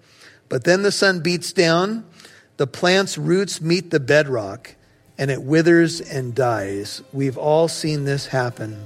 But 0.50 0.64
then 0.64 0.84
the 0.84 0.92
sun 0.92 1.20
beats 1.20 1.52
down, 1.52 2.06
the 2.64 2.68
plant's 2.68 3.18
roots 3.18 3.60
meet 3.60 3.92
the 3.92 4.00
bedrock, 4.00 4.74
and 5.18 5.30
it 5.30 5.44
withers 5.44 6.00
and 6.00 6.34
dies. 6.34 7.04
We've 7.12 7.38
all 7.38 7.68
seen 7.68 8.06
this 8.06 8.28
happen. 8.28 8.86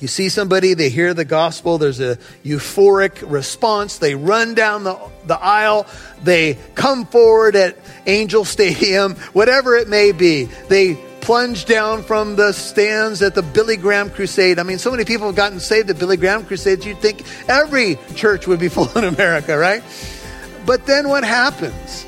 You 0.00 0.08
see 0.08 0.28
somebody, 0.28 0.74
they 0.74 0.88
hear 0.88 1.14
the 1.14 1.24
gospel, 1.24 1.78
there's 1.78 2.00
a 2.00 2.18
euphoric 2.44 3.22
response. 3.30 3.98
They 3.98 4.16
run 4.16 4.54
down 4.54 4.82
the, 4.82 4.98
the 5.26 5.38
aisle, 5.38 5.86
they 6.24 6.58
come 6.74 7.06
forward 7.06 7.54
at 7.54 7.76
Angel 8.04 8.44
Stadium, 8.44 9.14
whatever 9.32 9.76
it 9.76 9.86
may 9.86 10.10
be. 10.10 10.46
They 10.68 10.94
plunge 11.20 11.66
down 11.66 12.02
from 12.02 12.34
the 12.34 12.50
stands 12.50 13.22
at 13.22 13.36
the 13.36 13.42
Billy 13.42 13.76
Graham 13.76 14.10
Crusade. 14.10 14.58
I 14.58 14.64
mean, 14.64 14.78
so 14.78 14.90
many 14.90 15.04
people 15.04 15.28
have 15.28 15.36
gotten 15.36 15.60
saved 15.60 15.88
at 15.88 16.00
Billy 16.00 16.16
Graham 16.16 16.44
Crusades, 16.44 16.84
you'd 16.84 16.98
think 16.98 17.22
every 17.48 17.96
church 18.16 18.48
would 18.48 18.58
be 18.58 18.68
full 18.68 18.90
in 18.98 19.04
America, 19.04 19.56
right? 19.56 19.84
But 20.66 20.84
then 20.84 21.08
what 21.08 21.22
happens? 21.22 22.07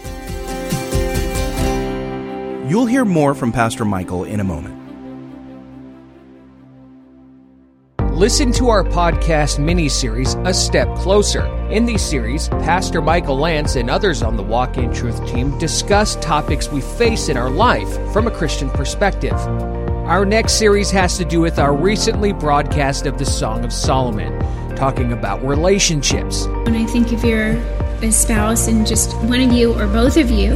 You'll 2.70 2.86
hear 2.86 3.04
more 3.04 3.34
from 3.34 3.50
Pastor 3.50 3.84
Michael 3.84 4.22
in 4.22 4.38
a 4.38 4.44
moment. 4.44 4.76
Listen 8.16 8.52
to 8.52 8.68
our 8.68 8.84
podcast 8.84 9.58
mini 9.58 9.88
series, 9.88 10.34
A 10.44 10.54
Step 10.54 10.86
Closer. 10.94 11.46
In 11.70 11.84
these 11.84 12.00
series, 12.00 12.48
Pastor 12.48 13.02
Michael 13.02 13.36
Lantz 13.36 13.74
and 13.74 13.90
others 13.90 14.22
on 14.22 14.36
the 14.36 14.44
Walk 14.44 14.78
in 14.78 14.94
Truth 14.94 15.26
team 15.26 15.58
discuss 15.58 16.14
topics 16.20 16.68
we 16.68 16.80
face 16.80 17.28
in 17.28 17.36
our 17.36 17.50
life 17.50 17.88
from 18.12 18.28
a 18.28 18.30
Christian 18.30 18.70
perspective. 18.70 19.34
Our 20.06 20.24
next 20.24 20.52
series 20.52 20.92
has 20.92 21.18
to 21.18 21.24
do 21.24 21.40
with 21.40 21.58
our 21.58 21.74
recently 21.74 22.32
broadcast 22.32 23.04
of 23.04 23.18
the 23.18 23.26
Song 23.26 23.64
of 23.64 23.72
Solomon, 23.72 24.38
talking 24.76 25.12
about 25.12 25.44
relationships. 25.44 26.44
And 26.44 26.76
I 26.76 26.86
think 26.86 27.12
if 27.12 27.24
you're 27.24 27.60
a 28.00 28.12
spouse 28.12 28.68
and 28.68 28.86
just 28.86 29.16
one 29.22 29.40
of 29.40 29.52
you 29.52 29.76
or 29.76 29.88
both 29.88 30.16
of 30.16 30.30
you 30.30 30.54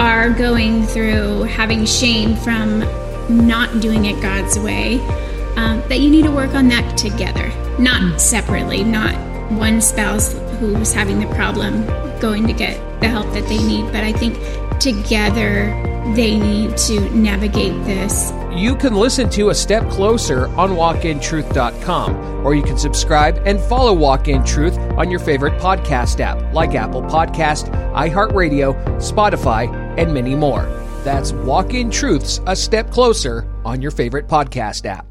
are 0.00 0.30
going 0.30 0.86
through 0.86 1.42
having 1.42 1.84
shame 1.84 2.34
from 2.34 2.80
not 3.28 3.82
doing 3.82 4.06
it 4.06 4.20
God's 4.22 4.58
way, 4.58 4.98
um, 5.56 5.82
that 5.90 6.00
you 6.00 6.08
need 6.08 6.24
to 6.24 6.30
work 6.30 6.54
on 6.54 6.68
that 6.68 6.96
together, 6.96 7.52
not 7.78 8.18
separately, 8.18 8.82
not 8.82 9.14
one 9.52 9.82
spouse 9.82 10.32
who's 10.58 10.94
having 10.94 11.20
the 11.20 11.26
problem 11.34 11.84
going 12.18 12.46
to 12.46 12.54
get 12.54 12.78
the 13.02 13.08
help 13.08 13.30
that 13.34 13.46
they 13.46 13.62
need, 13.62 13.84
but 13.92 14.02
I 14.02 14.12
think 14.12 14.38
together 14.80 15.66
they 16.16 16.38
need 16.38 16.78
to 16.78 17.00
navigate 17.10 17.74
this. 17.84 18.32
You 18.52 18.76
can 18.76 18.94
listen 18.94 19.28
to 19.30 19.50
A 19.50 19.54
Step 19.54 19.88
Closer 19.90 20.46
on 20.56 20.70
walkintruth.com, 20.70 22.46
or 22.46 22.54
you 22.54 22.62
can 22.62 22.78
subscribe 22.78 23.40
and 23.44 23.60
follow 23.60 23.92
Walk 23.92 24.28
in 24.28 24.42
Truth 24.44 24.78
on 24.96 25.10
your 25.10 25.20
favorite 25.20 25.60
podcast 25.60 26.20
app 26.20 26.54
like 26.54 26.74
Apple 26.74 27.02
Podcast, 27.02 27.70
iHeartRadio, 27.92 28.74
Spotify, 28.96 29.79
and 30.00 30.12
many 30.12 30.34
more. 30.34 30.62
That's 31.04 31.32
Walk 31.32 31.74
in 31.74 31.90
Truth's 31.90 32.40
A 32.46 32.56
Step 32.56 32.90
Closer 32.90 33.46
on 33.64 33.80
your 33.80 33.90
favorite 33.90 34.26
podcast 34.26 34.86
app. 34.86 35.06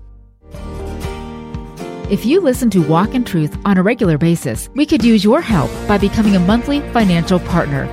If 2.11 2.25
you 2.25 2.41
listen 2.41 2.71
to 2.71 2.81
Walk 2.87 3.13
in 3.13 3.23
Truth 3.23 3.55
on 3.65 3.77
a 3.77 3.83
regular 3.83 4.17
basis, 4.17 4.67
we 4.75 4.87
could 4.87 5.03
use 5.03 5.23
your 5.23 5.41
help 5.41 5.69
by 5.87 5.99
becoming 5.99 6.35
a 6.35 6.39
monthly 6.39 6.81
financial 6.91 7.39
partner. 7.39 7.87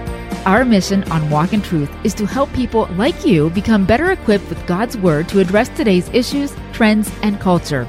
Our 0.46 0.64
mission 0.64 1.04
on 1.12 1.28
Walk 1.28 1.52
in 1.52 1.60
Truth 1.60 1.90
is 2.02 2.14
to 2.14 2.24
help 2.24 2.50
people 2.54 2.86
like 2.92 3.26
you 3.26 3.50
become 3.50 3.84
better 3.84 4.10
equipped 4.10 4.48
with 4.48 4.66
God's 4.66 4.96
Word 4.96 5.28
to 5.28 5.40
address 5.40 5.68
today's 5.68 6.08
issues, 6.14 6.54
trends, 6.72 7.10
and 7.20 7.38
culture. 7.40 7.86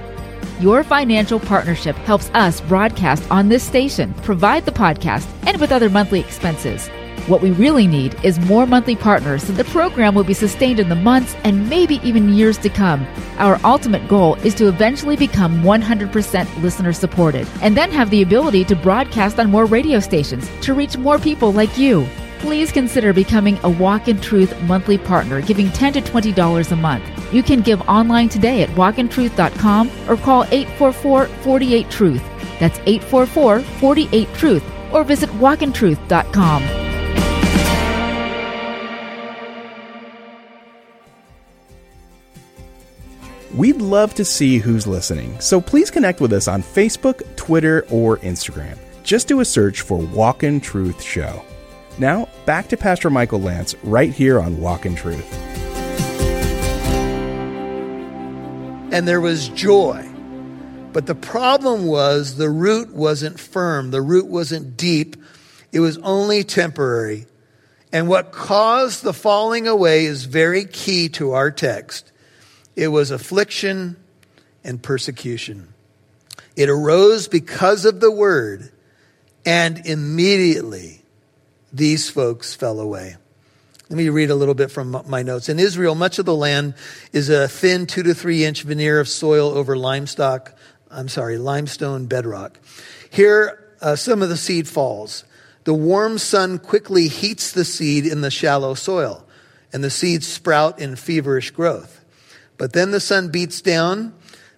Your 0.59 0.83
financial 0.83 1.39
partnership 1.39 1.95
helps 1.97 2.29
us 2.31 2.59
broadcast 2.61 3.23
on 3.31 3.47
this 3.47 3.63
station, 3.63 4.13
provide 4.15 4.65
the 4.65 4.71
podcast, 4.71 5.27
and 5.47 5.61
with 5.61 5.71
other 5.71 5.89
monthly 5.89 6.19
expenses. 6.19 6.89
What 7.27 7.41
we 7.41 7.51
really 7.51 7.88
need 7.88 8.15
is 8.24 8.39
more 8.39 8.65
monthly 8.65 8.96
partners 8.96 9.43
so 9.43 9.51
the 9.51 9.65
program 9.65 10.15
will 10.15 10.24
be 10.24 10.34
sustained 10.34 10.79
in 10.79 10.88
the 10.88 10.96
months 10.96 11.36
and 11.43 11.69
maybe 11.69 11.96
even 11.96 12.34
years 12.34 12.57
to 12.60 12.69
come. 12.69 13.05
Our 13.38 13.60
ultimate 13.65 14.07
goal 14.07 14.36
is 14.36 14.55
to 14.55 14.69
eventually 14.69 15.17
become 15.17 15.62
100% 15.62 16.62
listener 16.63 16.93
supported 16.93 17.46
and 17.62 17.75
then 17.75 17.91
have 17.91 18.10
the 18.12 18.22
ability 18.22 18.63
to 18.65 18.77
broadcast 18.77 19.39
on 19.39 19.51
more 19.51 19.65
radio 19.65 20.00
stations 20.00 20.50
to 20.62 20.74
reach 20.74 20.96
more 20.96 21.19
people 21.19 21.51
like 21.51 21.77
you. 21.77 22.07
Please 22.39 22.72
consider 22.72 23.12
becoming 23.12 23.60
a 23.63 23.69
Walk 23.69 24.07
in 24.07 24.22
Truth 24.22 24.57
monthly 24.62 24.98
partner, 24.98 25.41
giving 25.41 25.69
10 25.72 25.93
to 25.93 26.01
$20 26.01 26.72
a 26.72 26.75
month. 26.77 27.34
You 27.34 27.43
can 27.43 27.60
give 27.60 27.81
online 27.89 28.29
today 28.29 28.62
at 28.63 28.69
walkintruth.com 28.69 29.91
or 30.07 30.15
call 30.15 30.46
844 30.46 31.25
48 31.25 31.89
Truth. 31.89 32.24
That's 32.62 32.79
844 32.86 33.60
48 33.60 34.34
Truth 34.34 34.63
or 34.93 35.03
visit 35.03 35.29
walkintruth.com. 35.31 36.76
We'd 43.57 43.81
love 43.81 44.13
to 44.13 44.23
see 44.23 44.59
who's 44.59 44.85
listening, 44.85 45.39
so 45.39 45.59
please 45.59 45.89
connect 45.89 46.21
with 46.21 46.31
us 46.31 46.47
on 46.47 46.61
Facebook, 46.61 47.23
Twitter, 47.37 47.87
or 47.89 48.17
Instagram. 48.17 48.77
Just 49.01 49.27
do 49.27 49.39
a 49.39 49.45
search 49.45 49.81
for 49.81 49.97
Walk 49.97 50.43
in 50.43 50.61
Truth 50.61 51.01
Show. 51.01 51.43
Now, 51.97 52.29
back 52.45 52.67
to 52.67 52.77
Pastor 52.77 53.09
Michael 53.09 53.39
Lantz 53.39 53.73
right 53.81 54.13
here 54.13 54.39
on 54.39 54.61
Walk 54.61 54.85
in 54.85 54.93
Truth. 54.93 55.25
And 58.93 59.07
there 59.07 59.21
was 59.21 59.49
joy. 59.49 60.07
But 60.93 61.07
the 61.07 61.15
problem 61.15 61.87
was 61.87 62.37
the 62.37 62.51
root 62.51 62.93
wasn't 62.93 63.39
firm, 63.39 63.89
the 63.89 64.03
root 64.03 64.27
wasn't 64.27 64.77
deep, 64.77 65.15
it 65.71 65.79
was 65.79 65.97
only 66.03 66.43
temporary. 66.43 67.25
And 67.91 68.07
what 68.07 68.31
caused 68.31 69.01
the 69.01 69.13
falling 69.13 69.67
away 69.67 70.05
is 70.05 70.25
very 70.25 70.65
key 70.65 71.09
to 71.09 71.31
our 71.31 71.49
text. 71.49 72.11
It 72.77 72.89
was 72.89 73.10
affliction 73.10 73.98
and 74.63 74.81
persecution. 74.81 75.74
It 76.55 76.69
arose 76.69 77.27
because 77.27 77.86
of 77.86 78.00
the 78.00 78.12
word, 78.12 78.72
and 79.43 79.84
immediately 79.88 81.01
these 81.74 82.07
folks 82.07 82.53
fell 82.53 82.79
away. 82.79 83.15
Let 83.89 83.98
me 83.98 84.10
read 84.10 84.29
a 84.29 84.36
little 84.36 84.53
bit 84.53 84.69
from 84.69 85.01
my 85.07 85.24
notes. 85.24 85.50
In 85.50 85.57
Israel, 85.57 85.96
much 85.96 86.19
of 86.19 86.25
the 86.27 86.36
land 86.36 86.75
is 87.12 87.29
a 87.29 87.48
thin 87.48 87.88
two 87.88 88.03
to 88.03 88.13
three 88.13 88.46
inch 88.46 88.62
veneer 88.62 89.00
of 89.00 89.10
soil 89.10 89.50
over 89.50 89.75
limestone. 89.75 90.41
I'm 90.91 91.10
sorry, 91.10 91.39
limestone 91.39 92.05
bedrock. 92.05 92.60
Here, 93.10 93.74
uh, 93.81 93.96
some 93.96 94.22
of 94.22 94.29
the 94.29 94.38
seed 94.38 94.67
falls. 94.67 95.24
The 95.63 95.74
warm 95.74 96.19
sun 96.19 96.60
quickly 96.60 97.07
heats 97.07 97.51
the 97.51 97.65
seed 97.65 98.05
in 98.05 98.22
the 98.22 98.29
shallow 98.29 98.75
soil, 98.75 99.25
and 99.74 99.84
the 99.84 99.89
seeds 99.89 100.27
sprout 100.27 100.79
in 100.79 100.96
feverish 100.96 101.50
growth. 101.50 102.03
But 102.57 102.73
then 102.73 102.91
the 102.91 102.99
sun 102.99 103.29
beats 103.29 103.61
down, 103.61 104.13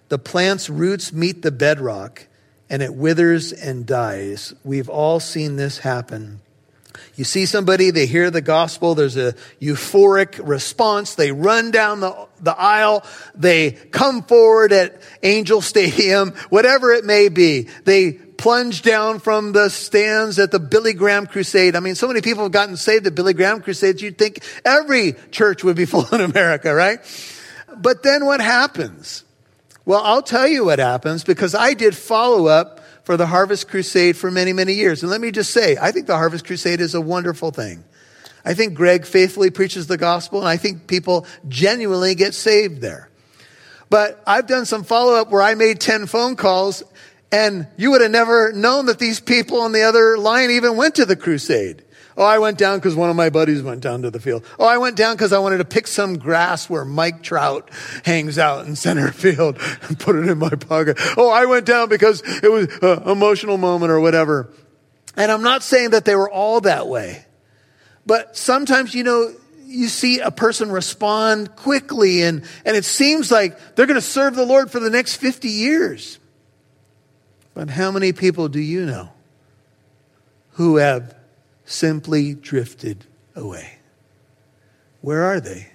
the 0.08 0.18
plant's 0.18 0.70
roots 0.70 1.12
meet 1.12 1.42
the 1.42 1.52
bedrock, 1.52 2.26
and 2.68 2.82
it 2.82 2.94
withers 2.94 3.52
and 3.52 3.84
dies. 3.86 4.54
We've 4.64 4.88
all 4.88 5.20
seen 5.20 5.56
this 5.56 5.78
happen. 5.78 6.40
You 7.16 7.24
see 7.24 7.46
somebody, 7.46 7.90
they 7.90 8.06
hear 8.06 8.30
the 8.30 8.40
gospel, 8.40 8.94
there's 8.94 9.16
a 9.16 9.34
euphoric 9.60 10.40
response, 10.42 11.16
they 11.16 11.32
run 11.32 11.70
down 11.70 12.00
the, 12.00 12.28
the 12.40 12.56
aisle, 12.56 13.04
they 13.34 13.72
come 13.72 14.22
forward 14.22 14.72
at 14.72 15.00
Angel 15.22 15.60
Stadium, 15.60 16.30
whatever 16.48 16.92
it 16.92 17.04
may 17.04 17.28
be. 17.28 17.68
They 17.84 18.12
plunge 18.12 18.82
down 18.82 19.18
from 19.18 19.52
the 19.52 19.68
stands 19.68 20.38
at 20.38 20.50
the 20.50 20.58
Billy 20.58 20.94
Graham 20.94 21.26
Crusade. 21.26 21.76
I 21.76 21.80
mean, 21.80 21.94
so 21.94 22.08
many 22.08 22.22
people 22.22 22.44
have 22.44 22.52
gotten 22.52 22.76
saved 22.76 23.06
at 23.06 23.14
Billy 23.14 23.34
Graham 23.34 23.60
Crusades, 23.60 24.00
you'd 24.00 24.16
think 24.16 24.42
every 24.64 25.14
church 25.30 25.62
would 25.62 25.76
be 25.76 25.84
full 25.86 26.06
in 26.14 26.20
America, 26.20 26.74
right? 26.74 27.00
But 27.76 28.02
then 28.02 28.24
what 28.24 28.40
happens? 28.40 29.24
Well, 29.84 30.02
I'll 30.02 30.22
tell 30.22 30.46
you 30.46 30.64
what 30.66 30.78
happens 30.78 31.24
because 31.24 31.54
I 31.54 31.74
did 31.74 31.96
follow 31.96 32.46
up 32.46 32.80
for 33.04 33.16
the 33.16 33.26
Harvest 33.26 33.68
Crusade 33.68 34.16
for 34.16 34.30
many, 34.30 34.52
many 34.52 34.74
years. 34.74 35.02
And 35.02 35.10
let 35.10 35.20
me 35.20 35.30
just 35.30 35.50
say, 35.50 35.76
I 35.80 35.90
think 35.90 36.06
the 36.06 36.16
Harvest 36.16 36.46
Crusade 36.46 36.80
is 36.80 36.94
a 36.94 37.00
wonderful 37.00 37.50
thing. 37.50 37.82
I 38.44 38.54
think 38.54 38.74
Greg 38.74 39.04
faithfully 39.04 39.50
preaches 39.50 39.86
the 39.86 39.98
gospel, 39.98 40.38
and 40.38 40.48
I 40.48 40.56
think 40.56 40.86
people 40.86 41.26
genuinely 41.48 42.14
get 42.14 42.34
saved 42.34 42.80
there. 42.80 43.10
But 43.90 44.22
I've 44.26 44.46
done 44.46 44.64
some 44.64 44.84
follow 44.84 45.14
up 45.14 45.30
where 45.30 45.42
I 45.42 45.54
made 45.54 45.80
10 45.80 46.06
phone 46.06 46.36
calls, 46.36 46.82
and 47.32 47.66
you 47.76 47.90
would 47.90 48.00
have 48.00 48.10
never 48.10 48.52
known 48.52 48.86
that 48.86 48.98
these 48.98 49.20
people 49.20 49.60
on 49.60 49.72
the 49.72 49.82
other 49.82 50.16
line 50.16 50.50
even 50.52 50.76
went 50.76 50.94
to 50.96 51.04
the 51.04 51.16
crusade. 51.16 51.82
Oh, 52.20 52.24
I 52.26 52.36
went 52.36 52.58
down 52.58 52.76
because 52.76 52.94
one 52.94 53.08
of 53.08 53.16
my 53.16 53.30
buddies 53.30 53.62
went 53.62 53.80
down 53.80 54.02
to 54.02 54.10
the 54.10 54.20
field. 54.20 54.44
Oh, 54.58 54.66
I 54.66 54.76
went 54.76 54.94
down 54.94 55.16
because 55.16 55.32
I 55.32 55.38
wanted 55.38 55.56
to 55.56 55.64
pick 55.64 55.86
some 55.86 56.18
grass 56.18 56.68
where 56.68 56.84
Mike 56.84 57.22
Trout 57.22 57.70
hangs 58.04 58.38
out 58.38 58.66
in 58.66 58.76
center 58.76 59.10
field 59.12 59.58
and 59.88 59.98
put 59.98 60.16
it 60.16 60.28
in 60.28 60.36
my 60.36 60.50
pocket. 60.50 60.98
Oh, 61.16 61.30
I 61.30 61.46
went 61.46 61.64
down 61.64 61.88
because 61.88 62.22
it 62.42 62.52
was 62.52 62.68
an 62.82 63.10
emotional 63.10 63.56
moment 63.56 63.90
or 63.90 64.00
whatever. 64.00 64.52
And 65.16 65.32
I'm 65.32 65.42
not 65.42 65.62
saying 65.62 65.90
that 65.90 66.04
they 66.04 66.14
were 66.14 66.30
all 66.30 66.60
that 66.60 66.88
way. 66.88 67.24
But 68.04 68.36
sometimes, 68.36 68.94
you 68.94 69.02
know, 69.02 69.32
you 69.64 69.88
see 69.88 70.20
a 70.20 70.30
person 70.30 70.70
respond 70.70 71.56
quickly 71.56 72.20
and, 72.20 72.44
and 72.66 72.76
it 72.76 72.84
seems 72.84 73.30
like 73.30 73.76
they're 73.76 73.86
going 73.86 73.94
to 73.94 74.02
serve 74.02 74.36
the 74.36 74.44
Lord 74.44 74.70
for 74.70 74.78
the 74.78 74.90
next 74.90 75.16
50 75.16 75.48
years. 75.48 76.18
But 77.54 77.70
how 77.70 77.90
many 77.90 78.12
people 78.12 78.48
do 78.48 78.60
you 78.60 78.84
know 78.84 79.08
who 80.50 80.76
have 80.76 81.14
simply 81.70 82.34
drifted 82.34 83.06
away. 83.34 83.78
Where 85.00 85.24
are 85.24 85.40
they? 85.40 85.68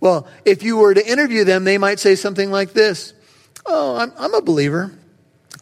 Well, 0.00 0.26
if 0.44 0.62
you 0.62 0.76
were 0.76 0.94
to 0.94 1.06
interview 1.06 1.44
them, 1.44 1.64
they 1.64 1.78
might 1.78 1.98
say 1.98 2.14
something 2.14 2.50
like 2.50 2.72
this 2.72 3.12
Oh, 3.66 3.96
I'm, 3.96 4.12
I'm 4.18 4.34
a 4.34 4.42
believer. 4.42 4.92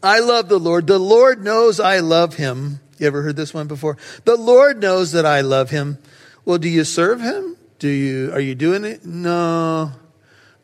I 0.03 0.19
love 0.21 0.49
the 0.49 0.59
Lord. 0.59 0.87
The 0.87 0.99
Lord 0.99 1.43
knows 1.43 1.79
I 1.79 2.01
love 2.01 2.35
him. 2.35 2.81
You 2.99 3.07
ever 3.07 3.23
heard 3.23 3.37
this 3.37 3.55
one 3.55 3.69
before? 3.69 3.97
The 4.25 4.37
Lord 4.37 4.81
knows 4.81 5.13
that 5.13 5.25
I 5.25 5.43
love 5.43 5.71
him. 5.71 5.99
Well, 6.45 6.59
do 6.59 6.69
you 6.69 6.85
serve 6.85 7.21
him? 7.21 7.57
Do 7.79 7.89
you, 7.89 8.33
are 8.33 8.41
you 8.41 8.55
doing 8.55 8.85
it? 8.85 9.05
No. 9.05 9.93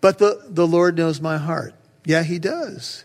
But 0.01 0.19
the, 0.19 0.45
the 0.49 0.67
Lord 0.67 0.97
knows 0.97 1.21
my 1.21 1.37
heart. 1.37 1.75
Yeah, 2.05 2.23
he 2.23 2.39
does. 2.39 3.05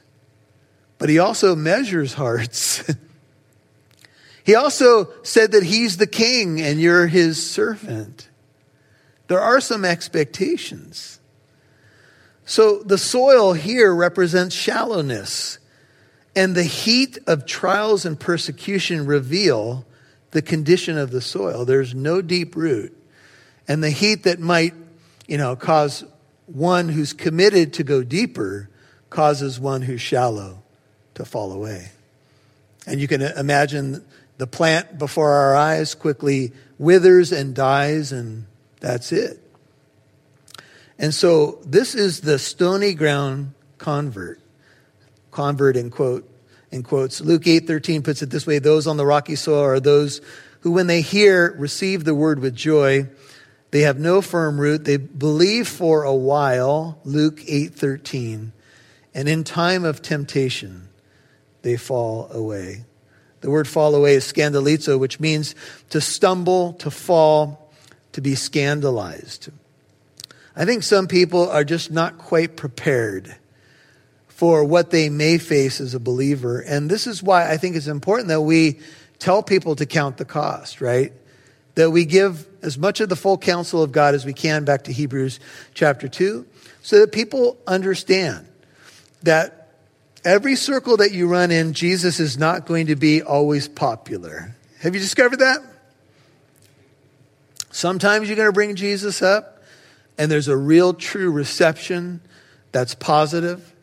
But 0.98 1.10
he 1.10 1.20
also 1.20 1.56
measures 1.56 2.14
hearts. 2.14 2.84
He 4.44 4.56
also 4.56 5.10
said 5.24 5.54
that 5.54 5.64
he's 5.64 5.98
the 5.98 6.08
king 6.08 6.62
and 6.62 6.80
you're 6.80 7.08
his 7.08 7.50
servant. 7.50 8.30
There 9.28 9.40
are 9.40 9.62
some 9.62 9.86
expectations. 9.86 11.20
So 12.46 12.80
the 12.80 12.98
soil 12.98 13.54
here 13.54 13.96
represents 13.96 14.54
shallowness, 14.54 15.60
and 16.36 16.56
the 16.56 16.64
heat 16.64 17.18
of 17.26 17.46
trials 17.46 18.06
and 18.06 18.20
persecution 18.20 19.06
reveal 19.06 19.86
the 20.32 20.42
condition 20.42 20.98
of 20.98 21.12
the 21.12 21.22
soil. 21.22 21.64
There's 21.64 21.96
no 21.96 22.22
deep 22.22 22.56
root. 22.56 22.98
And 23.68 23.84
the 23.84 23.92
heat 23.92 24.24
that 24.24 24.40
might, 24.40 24.74
you 25.28 25.38
know, 25.38 25.56
cause 25.56 26.04
one 26.48 26.90
who's 26.90 27.14
committed 27.14 27.74
to 27.74 27.84
go 27.84 28.04
deeper 28.04 28.70
causes 29.10 29.60
one 29.60 29.84
who's 29.84 30.02
shallow 30.02 30.64
to 31.14 31.24
fall 31.24 31.54
away. 31.54 31.92
And 32.86 33.00
you 33.00 33.08
can 33.08 33.22
imagine 33.22 34.04
the 34.38 34.48
plant 34.48 34.98
before 34.98 35.32
our 35.32 35.56
eyes 35.56 35.96
quickly 35.96 36.52
withers 36.78 37.32
and 37.32 37.56
dies, 37.56 38.12
and 38.12 38.46
that's 38.80 39.12
it. 39.12 39.40
And 40.98 41.14
so 41.14 41.60
this 41.66 41.96
is 41.96 42.22
the 42.22 42.40
stony 42.40 42.94
ground 42.94 43.54
convert. 43.78 44.40
Convert 45.32 45.76
in 45.76 45.90
quote 45.90 46.30
in 46.72 46.84
quotes. 46.84 47.22
Luke 47.22 47.46
8:13 47.46 48.04
puts 48.04 48.22
it 48.22 48.30
this 48.30 48.48
way, 48.48 48.60
those 48.60 48.88
on 48.88 48.98
the 48.98 49.06
rocky 49.06 49.36
soil 49.36 49.64
are 49.64 49.80
those 49.80 50.22
who 50.62 50.72
when 50.72 50.88
they 50.88 51.02
hear 51.02 51.54
receive 51.58 52.04
the 52.04 52.16
word 52.16 52.40
with 52.40 52.56
joy. 52.56 53.08
They 53.72 53.82
have 53.82 54.00
no 54.00 54.22
firm 54.22 54.60
root. 54.60 54.86
They 54.86 54.98
believe 54.98 55.68
for 55.68 56.04
a 56.04 56.14
while, 56.14 57.00
Luke 57.04 57.42
8:13. 57.48 58.52
And 59.16 59.28
in 59.28 59.44
time 59.44 59.84
of 59.86 60.02
temptation, 60.02 60.90
they 61.62 61.78
fall 61.78 62.30
away. 62.32 62.86
The 63.44 63.52
word 63.52 63.68
fall 63.68 63.94
away 63.94 64.16
is 64.16 64.24
scandalizo, 64.24 64.98
which 64.98 65.20
means 65.20 65.54
to 65.90 66.00
stumble, 66.00 66.74
to 66.76 66.90
fall, 66.90 67.70
to 68.14 68.22
be 68.22 68.36
scandalized. 68.36 69.50
I 70.56 70.64
think 70.64 70.84
some 70.84 71.08
people 71.08 71.50
are 71.50 71.66
just 71.66 71.92
not 71.92 72.18
quite 72.18 72.56
prepared 72.56 73.36
for 74.30 74.64
what 74.64 74.92
they 74.92 75.10
may 75.10 75.38
face 75.38 75.82
as 75.82 75.94
a 75.94 76.00
believer. 76.00 76.62
And 76.62 76.90
this 76.90 77.06
is 77.06 77.22
why 77.22 77.52
I 77.52 77.58
think 77.58 77.76
it's 77.76 77.88
important 77.88 78.30
that 78.30 78.40
we 78.40 78.80
tell 79.20 79.44
people 79.44 79.76
to 79.76 79.86
count 79.86 80.16
the 80.16 80.26
cost, 80.26 80.80
right? 80.80 81.12
That 81.76 81.92
we 81.92 82.06
give 82.06 82.48
as 82.62 82.78
much 82.78 83.02
of 83.02 83.10
the 83.10 83.18
full 83.18 83.38
counsel 83.38 83.84
of 83.84 83.92
God 83.92 84.16
as 84.16 84.24
we 84.26 84.32
can 84.32 84.64
back 84.64 84.86
to 84.86 84.94
Hebrews 84.94 85.42
chapter 85.74 86.08
2, 86.08 86.46
so 86.82 87.00
that 87.02 87.12
people 87.12 87.58
understand 87.68 88.48
that 89.24 89.63
Every 90.26 90.56
circle 90.56 90.98
that 90.98 91.12
you 91.12 91.28
run 91.28 91.52
in, 91.52 91.74
Jesus 91.74 92.20
is 92.20 92.38
not 92.38 92.66
going 92.66 92.88
to 92.88 92.96
be 92.96 93.22
always 93.22 93.68
popular. 93.68 94.56
Have 94.80 94.94
you 94.94 95.02
discovered 95.02 95.40
that? 95.40 95.60
Sometimes 97.72 98.28
you're 98.28 98.38
going 98.38 98.48
to 98.48 98.54
bring 98.54 98.76
Jesus 98.76 99.22
up, 99.22 99.64
and 100.18 100.32
there's 100.32 100.48
a 100.48 100.56
real 100.56 100.94
true 100.94 101.30
reception 101.30 102.22
that's 102.72 102.96
positive, 102.96 103.74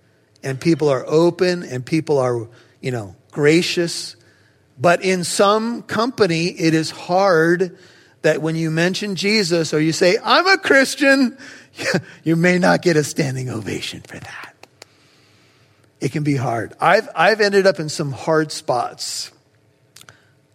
and 0.43 0.59
people 0.59 0.89
are 0.89 1.05
open, 1.07 1.63
and 1.63 1.85
people 1.85 2.17
are, 2.19 2.49
you 2.81 2.91
know, 2.91 3.17
gracious. 3.33 4.17
But 4.79 5.03
in 5.03 5.25
some 5.25 5.83
company, 5.83 6.47
it 6.47 6.73
is 6.73 6.91
hard 6.91 7.77
that 8.23 8.41
when 8.41 8.57
you 8.57 8.71
mention 8.71 9.15
Jesus 9.15 9.75
or 9.75 9.81
you 9.81 9.93
say, 9.93 10.17
I'm 10.23 10.47
a 10.47 10.57
Christian, 10.57 11.37
you 12.25 12.37
may 12.37 12.59
not 12.59 12.81
get 12.81 12.97
a 12.97 13.05
standing 13.05 13.51
ovation 13.51 14.01
for 14.01 14.19
that 14.19 14.51
it 16.01 16.13
can 16.13 16.23
be 16.23 16.37
hard. 16.37 16.75
I've, 16.81 17.09
I've 17.15 17.41
ended 17.41 17.67
up 17.67 17.79
in 17.79 17.89
some 17.89 18.13
hard 18.13 18.53
spots 18.53 19.31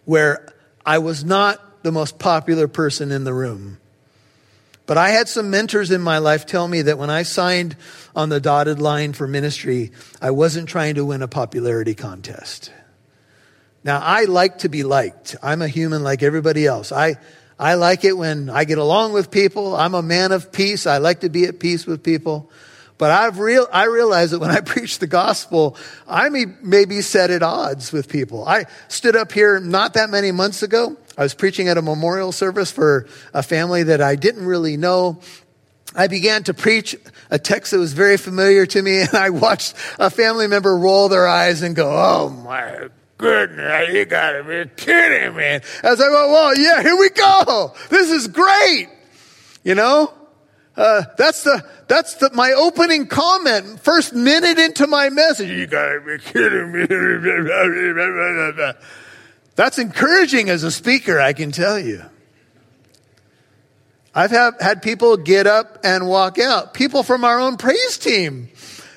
where 0.05 0.47
I 0.86 0.99
was 0.99 1.23
not 1.23 1.84
the 1.84 1.91
most 1.91 2.17
popular 2.17 2.67
person 2.67 3.12
in 3.12 3.23
the 3.23 3.34
room. 3.34 3.77
But 4.88 4.97
I 4.97 5.10
had 5.10 5.27
some 5.27 5.49
mentors 5.49 5.89
in 5.89 6.01
my 6.01 6.19
life 6.19 6.45
tell 6.45 6.67
me 6.67 6.84
that 6.84 6.97
when 6.97 7.10
I 7.10 7.23
signed 7.23 7.75
on 8.15 8.29
the 8.29 8.39
dotted 8.39 8.79
line 8.79 9.13
for 9.13 9.27
ministry, 9.27 9.91
I 10.21 10.31
wasn't 10.31 10.69
trying 10.69 10.95
to 10.95 11.05
win 11.05 11.21
a 11.21 11.27
popularity 11.27 11.95
contest. 11.95 12.71
Now, 13.84 13.99
I 13.99 14.25
like 14.25 14.60
to 14.60 14.69
be 14.69 14.84
liked. 14.84 15.36
I'm 15.41 15.62
a 15.62 15.67
human 15.67 16.03
like 16.03 16.23
everybody 16.23 16.65
else. 16.65 16.91
I, 16.91 17.17
I 17.58 17.75
like 17.75 18.03
it 18.03 18.13
when 18.13 18.49
I 18.49 18.65
get 18.65 18.77
along 18.77 19.13
with 19.13 19.31
people. 19.31 19.75
I'm 19.75 19.93
a 19.93 20.01
man 20.01 20.31
of 20.31 20.51
peace. 20.51 20.86
I 20.86 20.97
like 20.97 21.21
to 21.21 21.29
be 21.29 21.45
at 21.45 21.60
peace 21.60 21.86
with 21.86 22.03
people. 22.03 22.49
But 22.97 23.12
I've 23.12 23.39
real, 23.39 23.67
I 23.71 23.86
realize 23.86 24.31
that 24.31 24.39
when 24.39 24.51
I 24.51 24.62
preach 24.62 24.99
the 24.99 25.08
gospel, 25.08 25.77
I 26.08 26.29
may, 26.29 26.86
be 26.86 27.01
set 27.01 27.29
at 27.29 27.43
odds 27.43 27.91
with 27.91 28.08
people. 28.08 28.47
I 28.47 28.65
stood 28.88 29.15
up 29.15 29.31
here 29.31 29.60
not 29.60 29.93
that 29.95 30.10
many 30.10 30.31
months 30.31 30.63
ago. 30.63 30.95
I 31.17 31.23
was 31.23 31.34
preaching 31.34 31.67
at 31.67 31.77
a 31.77 31.81
memorial 31.81 32.31
service 32.31 32.71
for 32.71 33.08
a 33.34 33.41
family 33.41 33.84
that 33.84 34.01
I 34.01 34.15
didn't 34.15 34.45
really 34.45 34.77
know. 34.77 35.19
I 35.95 36.08
began 36.08 36.43
to 36.43 36.53
preach 36.53 36.95
a 37.31 37.39
text 37.39 37.71
that 37.71 37.79
was 37.79 37.93
very 37.93 38.17
familiar 38.17 38.65
to 38.65 38.81
me, 38.81 39.01
and 39.01 39.13
I 39.13 39.29
watched 39.29 39.75
a 39.99 40.10
family 40.10 40.47
member 40.47 40.77
roll 40.77 41.10
their 41.10 41.27
eyes 41.27 41.62
and 41.62 41.75
go, 41.75 41.89
Oh 41.89 42.29
my 42.29 42.89
goodness, 43.17 43.93
you 43.93 44.05
gotta 44.05 44.43
be 44.43 44.69
kidding 44.75 45.36
me. 45.36 45.60
As 45.84 46.01
I 46.01 46.08
go, 46.08 46.31
Well, 46.31 46.58
yeah, 46.58 46.81
here 46.81 46.97
we 46.97 47.10
go. 47.10 47.73
This 47.89 48.12
is 48.12 48.27
great. 48.27 48.89
You 49.63 49.75
know? 49.75 50.13
Uh, 50.77 51.03
that's 51.17 51.43
the 51.43 51.63
that's 51.88 52.15
the, 52.15 52.29
my 52.33 52.51
opening 52.51 53.07
comment. 53.07 53.79
First 53.79 54.13
minute 54.13 54.59
into 54.59 54.88
my 54.88 55.09
message, 55.09 55.49
you 55.49 55.67
gotta 55.67 56.01
be 56.01 56.17
kidding 56.19 56.71
me. 56.71 56.85
That's 59.55 59.79
encouraging 59.79 60.49
as 60.49 60.63
a 60.63 60.71
speaker, 60.71 61.19
I 61.19 61.31
can 61.31 61.53
tell 61.53 61.79
you. 61.79 62.03
I've 64.13 64.31
have, 64.31 64.59
had 64.59 64.81
people 64.81 65.15
get 65.17 65.47
up 65.47 65.79
and 65.83 66.07
walk 66.07 66.39
out. 66.39 66.73
People 66.73 67.03
from 67.03 67.23
our 67.23 67.39
own 67.39 67.57
praise 67.57 67.97
team. 67.97 68.49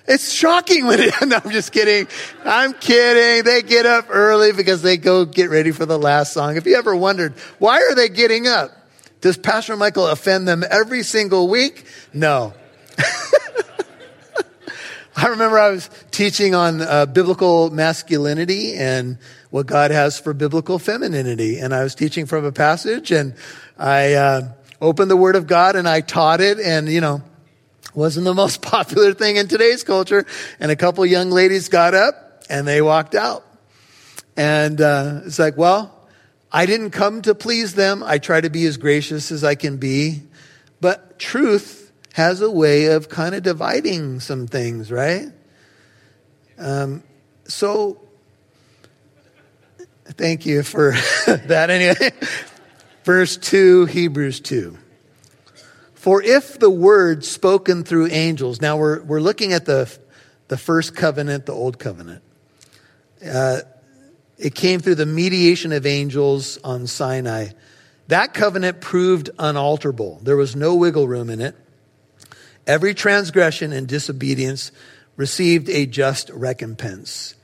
It's 0.07 0.33
shocking 0.33 0.87
when 0.87 1.01
it, 1.01 1.15
no, 1.27 1.41
I'm 1.45 1.51
just 1.51 1.73
kidding. 1.73 2.09
I'm 2.45 2.73
kidding. 2.73 3.45
They 3.45 3.63
get 3.63 3.85
up 3.85 4.07
early 4.09 4.53
because 4.53 4.81
they 4.81 4.97
go 4.97 5.25
get 5.25 5.51
ready 5.51 5.71
for 5.71 5.87
the 5.87 5.99
last 5.99 6.33
song. 6.33 6.57
If 6.57 6.67
you 6.67 6.77
ever 6.77 6.97
wondered, 6.97 7.35
why 7.59 7.83
are 7.83 7.95
they 7.95 8.09
getting 8.09 8.47
up? 8.47 8.71
Does 9.21 9.37
Pastor 9.37 9.77
Michael 9.77 10.07
offend 10.07 10.47
them 10.47 10.63
every 10.69 11.03
single 11.03 11.49
week? 11.49 11.85
No. 12.13 12.55
I 15.17 15.27
remember 15.27 15.59
I 15.59 15.71
was 15.71 15.91
teaching 16.13 16.55
on 16.55 16.81
uh, 16.81 17.07
biblical 17.07 17.71
masculinity 17.71 18.75
and 18.75 19.19
what 19.51 19.67
God 19.67 19.91
has 19.91 20.21
for 20.21 20.33
biblical 20.33 20.79
femininity. 20.79 21.59
And 21.59 21.75
I 21.75 21.83
was 21.83 21.97
teaching 21.97 22.27
from 22.27 22.45
a 22.45 22.53
passage 22.53 23.11
and 23.11 23.35
I 23.77 24.15
uh, 24.15 24.53
opened 24.81 25.11
the 25.11 25.17
Word 25.17 25.35
of 25.35 25.49
God 25.49 25.75
and 25.75 25.89
I 25.89 26.03
taught 26.03 26.41
it. 26.41 26.61
And, 26.61 26.89
you 26.89 27.01
know, 27.01 27.23
wasn't 27.95 28.25
the 28.25 28.35
most 28.43 28.63
popular 28.63 29.13
thing 29.13 29.35
in 29.37 29.49
today's 29.49 29.83
culture. 29.83 30.25
And 30.61 30.71
a 30.71 30.77
couple 30.77 31.05
young 31.05 31.31
ladies 31.31 31.69
got 31.69 31.95
up 31.95 32.45
and 32.49 32.69
they 32.69 32.81
walked 32.81 33.17
out. 33.17 33.45
And 34.37 34.81
uh, 34.81 35.23
it's 35.27 35.41
like, 35.41 35.57
well, 35.57 35.98
I 36.51 36.67
didn't 36.67 36.91
come 36.91 37.23
to 37.23 37.35
please 37.35 37.75
them. 37.75 38.03
I 38.03 38.19
try 38.19 38.41
to 38.41 38.49
be 38.49 38.65
as 38.67 38.77
gracious 38.77 39.31
as 39.31 39.45
I 39.45 39.55
can 39.55 39.77
be. 39.77 40.23
But 40.81 41.19
truth 41.19 41.93
has 42.15 42.41
a 42.41 42.51
way 42.51 42.87
of 42.87 43.09
kind 43.09 43.35
of 43.35 43.43
dividing 43.43 44.21
some 44.21 44.47
things, 44.47 44.91
right? 44.91 45.27
Um, 46.59 47.03
so, 47.45 48.01
thank 50.05 50.47
you 50.47 50.63
for 50.63 50.93
that 51.27 51.71
anyway. 51.71 52.11
Verse 53.05 53.37
2, 53.37 53.87
Hebrews 53.87 54.41
2. 54.41 54.77
For 55.95 56.23
if 56.23 56.59
the 56.59 56.71
word 56.71 57.25
spoken 57.25 57.85
through 57.85 58.09
angels, 58.09 58.61
now 58.61 58.77
we're, 58.77 59.03
we're 59.03 59.21
looking 59.21 59.53
at 59.53 59.67
the, 59.67 59.95
the 60.49 60.57
first 60.57 60.95
covenant, 60.95 61.47
the 61.47 61.53
old 61.53 61.79
covenant. 61.79 62.23
Uh, 63.25 63.61
it 64.39 64.55
came 64.55 64.81
through 64.81 64.95
the 64.95 65.07
mediation 65.07 65.73
of 65.73 65.85
angels 65.85 66.59
on 66.63 66.87
Sinai. 66.87 67.49
That 68.07 68.35
covenant 68.35 68.81
proved 68.81 69.31
unalterable. 69.39 70.21
There 70.23 70.37
was 70.37 70.57
no 70.57 70.75
wiggle 70.77 71.09
room 71.09 71.29
in 71.29 71.41
it. 71.41 71.57
Every 72.67 72.95
transgression 72.95 73.73
and 73.73 73.87
disobedience 73.87 74.71
received 75.17 75.69
a 75.69 75.87
just 75.87 76.31
recompense. 76.31 77.35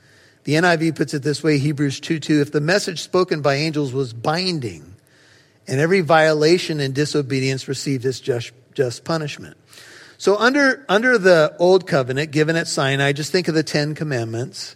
The 0.45 0.53
NIV 0.53 0.95
puts 0.95 1.13
it 1.13 1.23
this 1.23 1.43
way 1.43 1.57
Hebrews 1.57 1.99
2 1.99 2.19
2. 2.19 2.41
If 2.41 2.51
the 2.51 2.61
message 2.61 3.01
spoken 3.01 3.41
by 3.41 3.55
angels 3.55 3.93
was 3.93 4.13
binding, 4.13 4.95
and 5.67 5.79
every 5.79 6.01
violation 6.01 6.79
and 6.79 6.93
disobedience 6.93 7.67
received 7.67 8.05
its 8.05 8.19
just, 8.19 8.51
just 8.73 9.03
punishment. 9.03 9.57
So 10.17 10.37
under, 10.37 10.85
under 10.87 11.17
the 11.17 11.55
old 11.59 11.87
covenant 11.87 12.31
given 12.31 12.55
at 12.55 12.67
Sinai, 12.67 13.11
just 13.11 13.31
think 13.31 13.47
of 13.47 13.55
the 13.55 13.63
Ten 13.63 13.95
Commandments. 13.95 14.75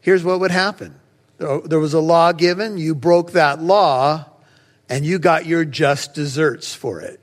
Here's 0.00 0.22
what 0.22 0.40
would 0.40 0.50
happen. 0.50 0.99
There 1.40 1.80
was 1.80 1.94
a 1.94 2.00
law 2.00 2.32
given, 2.32 2.76
you 2.76 2.94
broke 2.94 3.32
that 3.32 3.62
law, 3.62 4.26
and 4.90 5.06
you 5.06 5.18
got 5.18 5.46
your 5.46 5.64
just 5.64 6.14
deserts 6.14 6.74
for 6.74 7.00
it. 7.00 7.18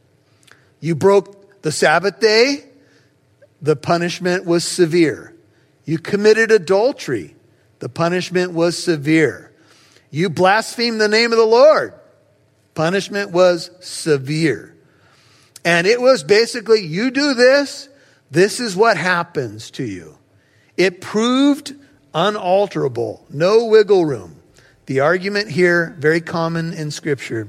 You 0.80 0.96
broke 0.96 1.62
the 1.62 1.72
Sabbath 1.72 2.20
day, 2.20 2.66
the 3.62 3.76
punishment 3.76 4.46
was 4.46 4.64
severe. 4.64 5.36
You 5.86 6.00
committed 6.00 6.52
adultery, 6.52 7.36
the 7.78 7.90
punishment 7.90 8.54
was 8.54 8.82
severe. 8.82 9.54
You 10.10 10.32
blasphemed 10.32 11.00
the 11.00 11.08
name 11.08 11.32
of 11.32 11.38
the 11.38 11.46
Lord, 11.46 11.94
Punishment 12.78 13.32
was 13.32 13.72
severe. 13.80 14.76
And 15.66 15.88
it 15.88 16.00
was 16.00 16.24
basically, 16.24 16.86
you 16.86 17.10
do 17.10 17.34
this, 17.34 17.90
this 18.30 18.60
is 18.60 18.76
what 18.76 18.98
happens 18.98 19.72
to 19.72 19.84
you. 19.84 20.18
It 20.78 21.02
proved 21.02 21.74
unalterable, 22.18 23.24
no 23.30 23.66
wiggle 23.66 24.04
room. 24.04 24.36
The 24.88 25.02
argument 25.02 25.52
here, 25.52 25.96
very 26.00 26.20
common 26.20 26.74
in 26.74 26.90
Scripture, 26.90 27.48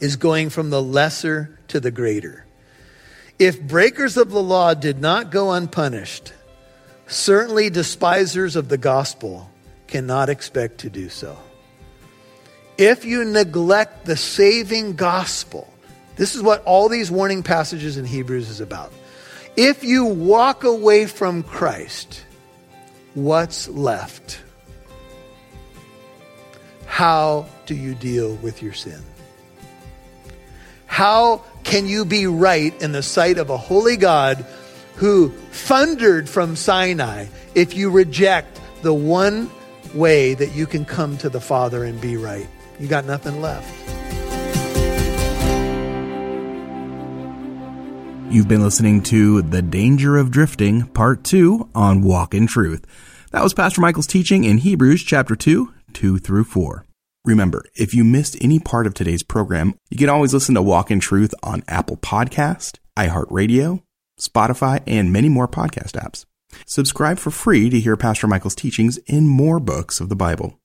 is 0.00 0.16
going 0.16 0.50
from 0.50 0.68
the 0.68 0.82
lesser 0.82 1.58
to 1.68 1.80
the 1.80 1.90
greater. 1.90 2.44
If 3.38 3.62
breakers 3.62 4.18
of 4.18 4.30
the 4.30 4.42
law 4.42 4.74
did 4.74 5.00
not 5.00 5.30
go 5.30 5.52
unpunished, 5.52 6.34
certainly 7.06 7.70
despisers 7.70 8.54
of 8.54 8.68
the 8.68 8.76
gospel 8.76 9.50
cannot 9.86 10.28
expect 10.28 10.78
to 10.78 10.90
do 10.90 11.08
so. 11.08 11.38
If 12.76 13.06
you 13.06 13.24
neglect 13.24 14.04
the 14.04 14.16
saving 14.16 14.96
gospel, 14.96 15.72
this 16.16 16.34
is 16.34 16.42
what 16.42 16.62
all 16.64 16.90
these 16.90 17.10
warning 17.10 17.42
passages 17.42 17.96
in 17.96 18.04
Hebrews 18.04 18.50
is 18.50 18.60
about. 18.60 18.92
If 19.56 19.84
you 19.84 20.04
walk 20.04 20.64
away 20.64 21.06
from 21.06 21.42
Christ, 21.42 22.24
what's 23.14 23.68
left? 23.68 24.40
How 26.86 27.46
do 27.66 27.74
you 27.74 27.94
deal 27.94 28.34
with 28.36 28.62
your 28.62 28.72
sin? 28.72 29.02
How 30.86 31.42
can 31.62 31.86
you 31.86 32.04
be 32.04 32.26
right 32.26 32.80
in 32.82 32.92
the 32.92 33.02
sight 33.02 33.38
of 33.38 33.50
a 33.50 33.56
holy 33.56 33.96
God 33.96 34.44
who 34.96 35.30
thundered 35.50 36.28
from 36.28 36.56
Sinai 36.56 37.26
if 37.54 37.74
you 37.74 37.90
reject 37.90 38.60
the 38.82 38.94
one 38.94 39.50
way 39.94 40.34
that 40.34 40.52
you 40.54 40.66
can 40.66 40.84
come 40.84 41.16
to 41.18 41.28
the 41.28 41.40
Father 41.40 41.84
and 41.84 42.00
be 42.00 42.16
right? 42.16 42.48
you 42.80 42.88
got 42.88 43.04
nothing 43.04 43.40
left. 43.42 43.99
You've 48.30 48.46
been 48.46 48.62
listening 48.62 49.02
to 49.04 49.42
The 49.42 49.60
Danger 49.60 50.16
of 50.16 50.30
Drifting, 50.30 50.86
Part 50.86 51.24
2 51.24 51.70
on 51.74 52.02
Walk 52.02 52.32
in 52.32 52.46
Truth. 52.46 52.86
That 53.32 53.42
was 53.42 53.54
Pastor 53.54 53.80
Michael's 53.80 54.06
teaching 54.06 54.44
in 54.44 54.58
Hebrews 54.58 55.02
chapter 55.02 55.34
2, 55.34 55.74
2 55.94 56.18
through 56.18 56.44
4. 56.44 56.86
Remember, 57.24 57.64
if 57.74 57.92
you 57.92 58.04
missed 58.04 58.36
any 58.40 58.60
part 58.60 58.86
of 58.86 58.94
today's 58.94 59.24
program, 59.24 59.74
you 59.90 59.98
can 59.98 60.08
always 60.08 60.32
listen 60.32 60.54
to 60.54 60.62
Walk 60.62 60.92
in 60.92 61.00
Truth 61.00 61.34
on 61.42 61.64
Apple 61.66 61.96
Podcast, 61.96 62.78
iHeartRadio, 62.96 63.82
Spotify, 64.20 64.80
and 64.86 65.12
many 65.12 65.28
more 65.28 65.48
podcast 65.48 66.00
apps. 66.00 66.24
Subscribe 66.68 67.18
for 67.18 67.32
free 67.32 67.68
to 67.68 67.80
hear 67.80 67.96
Pastor 67.96 68.28
Michael's 68.28 68.54
teachings 68.54 68.98
in 69.08 69.26
more 69.26 69.58
books 69.58 69.98
of 69.98 70.08
the 70.08 70.14
Bible. 70.14 70.59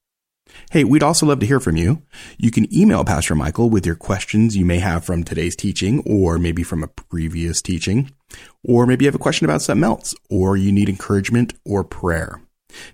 Hey, 0.71 0.83
we'd 0.83 1.03
also 1.03 1.25
love 1.25 1.39
to 1.39 1.45
hear 1.45 1.59
from 1.59 1.75
you. 1.75 2.01
You 2.37 2.51
can 2.51 2.73
email 2.75 3.03
Pastor 3.03 3.35
Michael 3.35 3.69
with 3.69 3.85
your 3.85 3.95
questions 3.95 4.55
you 4.55 4.65
may 4.65 4.79
have 4.79 5.03
from 5.03 5.23
today's 5.23 5.55
teaching 5.55 6.01
or 6.05 6.37
maybe 6.37 6.63
from 6.63 6.83
a 6.83 6.87
previous 6.87 7.61
teaching, 7.61 8.11
or 8.63 8.85
maybe 8.85 9.05
you 9.05 9.07
have 9.07 9.15
a 9.15 9.19
question 9.19 9.45
about 9.45 9.61
something 9.61 9.83
else, 9.83 10.13
or 10.29 10.57
you 10.57 10.71
need 10.71 10.89
encouragement 10.89 11.53
or 11.65 11.83
prayer. 11.83 12.41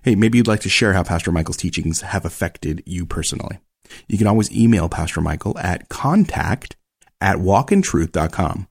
Hey, 0.02 0.14
maybe 0.14 0.38
you'd 0.38 0.46
like 0.46 0.60
to 0.60 0.68
share 0.68 0.92
how 0.92 1.02
Pastor 1.02 1.32
Michael's 1.32 1.56
teachings 1.56 2.02
have 2.02 2.24
affected 2.24 2.82
you 2.86 3.04
personally. 3.04 3.58
You 4.06 4.18
can 4.18 4.26
always 4.26 4.50
email 4.52 4.88
Pastor 4.88 5.20
Michael 5.20 5.58
at 5.58 5.88
contact 5.88 6.76
at 7.20 7.36
walkintruth.com. 7.36 8.68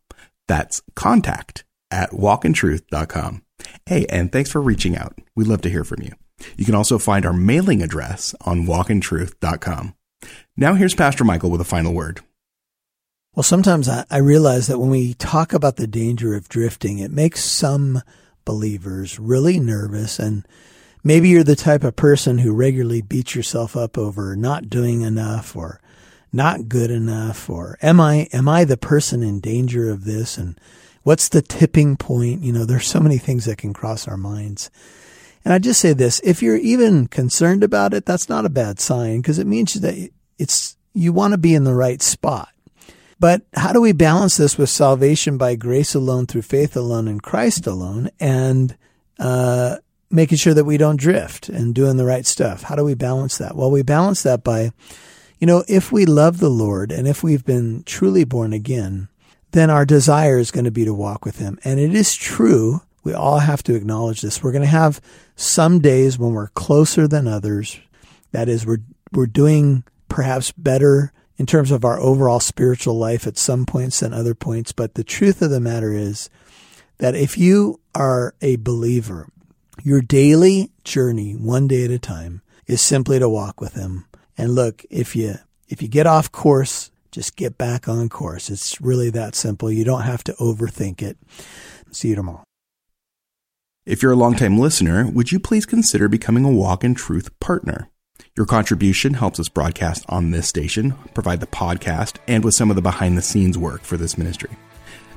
That's 0.48 0.82
contact 0.96 1.63
at 1.89 2.12
walkintruth.com. 2.12 3.44
Hey, 3.86 4.06
and 4.10 4.32
thanks 4.32 4.52
for 4.52 4.62
reaching 4.62 4.98
out. 4.98 5.17
We'd 5.36 5.48
love 5.48 5.62
to 5.62 5.70
hear 5.70 5.84
from 5.84 6.02
you. 6.02 6.13
You 6.58 6.66
can 6.66 6.76
also 6.76 6.98
find 6.98 7.26
our 7.26 7.34
mailing 7.34 7.82
address 7.82 8.36
on 8.42 8.66
walkintruth.com. 8.66 9.96
Now 10.58 10.74
here's 10.76 10.96
Pastor 10.96 11.24
Michael 11.24 11.52
with 11.52 11.62
a 11.62 11.66
final 11.66 11.94
word. 11.94 12.22
Well, 13.34 13.44
sometimes 13.44 13.88
I, 13.88 14.06
I 14.10 14.18
realize 14.18 14.68
that 14.68 14.80
when 14.80 14.90
we 14.90 15.14
talk 15.14 15.54
about 15.54 15.78
the 15.78 15.88
danger 15.88 16.36
of 16.36 16.50
drifting, 16.50 17.00
it 17.00 17.12
makes 17.12 17.44
some 17.44 18.02
believers 18.44 19.20
really 19.20 19.60
nervous 19.60 20.20
and 20.20 20.46
maybe 21.04 21.30
you're 21.30 21.44
the 21.44 21.56
type 21.56 21.84
of 21.84 21.96
person 21.96 22.40
who 22.40 22.54
regularly 22.54 23.02
beats 23.02 23.36
yourself 23.36 23.78
up 23.78 23.98
over 23.98 24.36
not 24.36 24.70
doing 24.70 25.02
enough 25.02 25.56
or 25.56 25.80
not 26.34 26.68
good 26.68 26.92
enough 26.92 27.50
or 27.50 27.78
am 27.82 28.00
I 28.00 28.28
am 28.34 28.50
I 28.50 28.66
the 28.66 28.78
person 28.78 29.22
in 29.24 29.40
danger 29.40 29.90
of 29.90 30.06
this 30.06 30.38
and 30.38 30.60
what's 31.04 31.30
the 31.30 31.42
tipping 31.42 31.98
point? 31.98 32.44
You 32.44 32.52
know, 32.52 32.66
there's 32.66 32.88
so 32.88 33.00
many 33.00 33.18
things 33.18 33.46
that 33.46 33.58
can 33.58 33.74
cross 33.74 34.08
our 34.08 34.18
minds. 34.18 34.70
And 35.44 35.54
I 35.54 35.60
just 35.60 35.80
say 35.80 35.94
this, 35.94 36.22
if 36.24 36.42
you're 36.42 36.58
even 36.58 37.08
concerned 37.08 37.64
about 37.64 37.94
it, 37.94 38.06
that's 38.06 38.30
not 38.30 38.46
a 38.46 38.50
bad 38.50 38.80
sign 38.80 39.22
because 39.22 39.40
it 39.40 39.48
means 39.48 39.74
that 39.74 40.10
it's, 40.38 40.78
you 40.94 41.14
want 41.14 41.32
to 41.34 41.38
be 41.38 41.56
in 41.56 41.64
the 41.64 41.74
right 41.74 42.02
spot. 42.02 42.50
But 43.20 43.44
how 43.54 43.72
do 43.72 43.82
we 43.82 43.92
balance 43.92 44.38
this 44.38 44.58
with 44.58 44.70
salvation 44.70 45.38
by 45.38 45.56
grace 45.56 45.94
alone, 45.94 46.26
through 46.26 46.42
faith 46.42 46.76
alone, 46.76 47.08
in 47.08 47.20
Christ 47.20 47.68
alone, 47.68 48.10
and 48.20 48.76
uh, 49.20 49.78
making 50.10 50.40
sure 50.40 50.56
that 50.56 50.66
we 50.66 50.78
don't 50.78 51.00
drift 51.00 51.48
and 51.48 51.76
doing 51.76 51.98
the 51.98 52.06
right 52.06 52.26
stuff? 52.26 52.64
How 52.64 52.76
do 52.76 52.84
we 52.84 52.96
balance 52.96 53.38
that? 53.38 53.56
Well, 53.56 53.70
we 53.70 53.84
balance 53.84 54.24
that 54.24 54.44
by, 54.44 54.72
you 55.40 55.46
know, 55.46 55.64
if 55.68 55.92
we 55.92 56.06
love 56.08 56.40
the 56.40 56.50
Lord 56.50 56.92
and 56.92 57.08
if 57.08 57.22
we've 57.22 57.46
been 57.46 57.84
truly 57.84 58.24
born 58.24 58.54
again, 58.54 59.08
then 59.52 59.70
our 59.70 59.86
desire 59.86 60.40
is 60.40 60.50
going 60.50 60.66
to 60.66 60.72
be 60.72 60.86
to 60.86 60.94
walk 60.94 61.24
with 61.24 61.38
Him. 61.38 61.60
And 61.64 61.80
it 61.80 61.94
is 61.94 62.16
true 62.16 62.82
we 63.04 63.14
all 63.14 63.40
have 63.40 63.64
to 63.64 63.76
acknowledge 63.76 64.22
this. 64.22 64.44
We're 64.44 64.52
going 64.52 64.64
to 64.64 64.68
have 64.68 65.02
some 65.36 65.80
days 65.80 66.20
when 66.20 66.34
we're 66.34 66.50
closer 66.50 67.08
than 67.08 67.28
others. 67.28 67.80
That 68.32 68.48
is, 68.48 68.66
we're, 68.66 68.84
we're 69.12 69.28
doing 69.28 69.84
perhaps 70.08 70.52
better 70.52 71.12
in 71.38 71.46
terms 71.46 71.72
of 71.72 71.84
our 71.84 72.00
overall 72.00 72.40
spiritual 72.40 72.98
life 72.98 73.26
at 73.26 73.38
some 73.38 73.66
points 73.66 74.02
than 74.02 74.14
other 74.14 74.36
points. 74.36 74.72
But 74.72 74.94
the 74.94 75.04
truth 75.04 75.42
of 75.42 75.50
the 75.50 75.60
matter 75.60 75.94
is 75.94 76.30
that 77.00 77.16
if 77.16 77.38
you 77.38 77.80
are 77.96 78.36
a 78.42 78.58
believer, 78.58 79.28
your 79.84 80.02
daily 80.02 80.72
journey, 80.84 81.34
one 81.34 81.68
day 81.68 81.84
at 81.84 81.92
a 81.92 81.98
time, 81.98 82.42
is 82.68 82.82
simply 82.82 83.18
to 83.18 83.28
walk 83.28 83.60
with 83.60 83.74
Him. 83.74 84.06
And 84.38 84.54
look, 84.54 84.86
if 84.90 85.16
you 85.16 85.36
if 85.68 85.82
you 85.82 85.88
get 85.88 86.06
off 86.06 86.32
course, 86.32 86.92
just 87.12 87.36
get 87.36 87.58
back 87.58 87.88
on 87.88 88.08
course. 88.10 88.50
It's 88.50 88.80
really 88.80 89.10
that 89.12 89.36
simple. 89.36 89.72
You 89.72 89.84
don't 89.84 90.02
have 90.02 90.24
to 90.26 90.34
overthink 90.34 91.02
it. 91.02 91.18
See 91.92 92.10
you 92.10 92.16
tomorrow. 92.16 92.44
If 93.84 94.04
you're 94.04 94.12
a 94.12 94.15
longtime 94.15 94.60
listener, 94.60 95.10
would 95.10 95.32
you 95.32 95.39
please 95.39 95.65
consider 95.65 96.08
becoming 96.08 96.46
a 96.46 96.52
Walk 96.52 96.84
in 96.84 96.94
Truth 96.94 97.39
partner? 97.39 97.89
Your 98.38 98.46
contribution 98.46 99.15
helps 99.15 99.39
us 99.39 99.50
broadcast 99.50 100.06
on 100.08 100.30
this 100.30 100.48
station, 100.48 100.94
provide 101.15 101.39
the 101.39 101.48
podcast, 101.48 102.17
and 102.28 102.44
with 102.44 102.54
some 102.54 102.70
of 102.70 102.76
the 102.76 102.84
behind 102.84 103.17
the 103.17 103.24
scenes 103.24 103.58
work 103.58 103.82
for 103.82 103.98
this 103.98 104.20
ministry. 104.20 104.52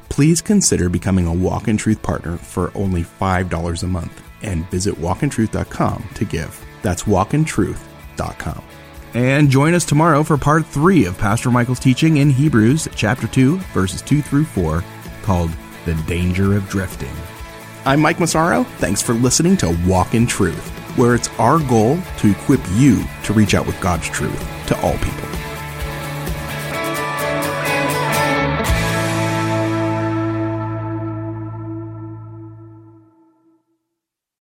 Please 0.08 0.40
consider 0.40 0.88
becoming 0.88 1.26
a 1.26 1.32
Walk 1.32 1.68
in 1.68 1.76
Truth 1.76 2.00
partner 2.00 2.38
for 2.38 2.72
only 2.74 3.02
$5 3.02 3.82
a 3.82 3.86
month 3.86 4.22
and 4.40 4.68
visit 4.70 4.94
walkintruth.com 4.94 6.08
to 6.14 6.24
give. 6.24 6.64
That's 6.80 7.02
walkintruth.com. 7.02 8.64
And 9.12 9.50
join 9.50 9.74
us 9.74 9.84
tomorrow 9.84 10.22
for 10.22 10.38
part 10.38 10.64
three 10.64 11.04
of 11.04 11.18
Pastor 11.18 11.50
Michael's 11.50 11.80
teaching 11.80 12.16
in 12.16 12.30
Hebrews 12.30 12.88
chapter 12.96 13.26
2, 13.26 13.58
verses 13.74 14.00
2 14.00 14.22
through 14.22 14.46
4, 14.46 14.82
called 15.22 15.50
The 15.84 15.94
Danger 16.06 16.56
of 16.56 16.66
Drifting. 16.70 17.14
I'm 17.86 18.00
Mike 18.00 18.18
Massaro. 18.18 18.64
Thanks 18.78 19.02
for 19.02 19.12
listening 19.12 19.58
to 19.58 19.76
Walk 19.86 20.14
in 20.14 20.26
Truth, 20.26 20.66
where 20.96 21.14
it's 21.14 21.28
our 21.38 21.58
goal 21.68 21.98
to 22.16 22.30
equip 22.30 22.60
you 22.72 23.04
to 23.24 23.34
reach 23.34 23.54
out 23.54 23.66
with 23.66 23.78
God's 23.78 24.08
truth 24.08 24.40
to 24.68 24.80
all 24.80 24.96
people. 24.96 25.33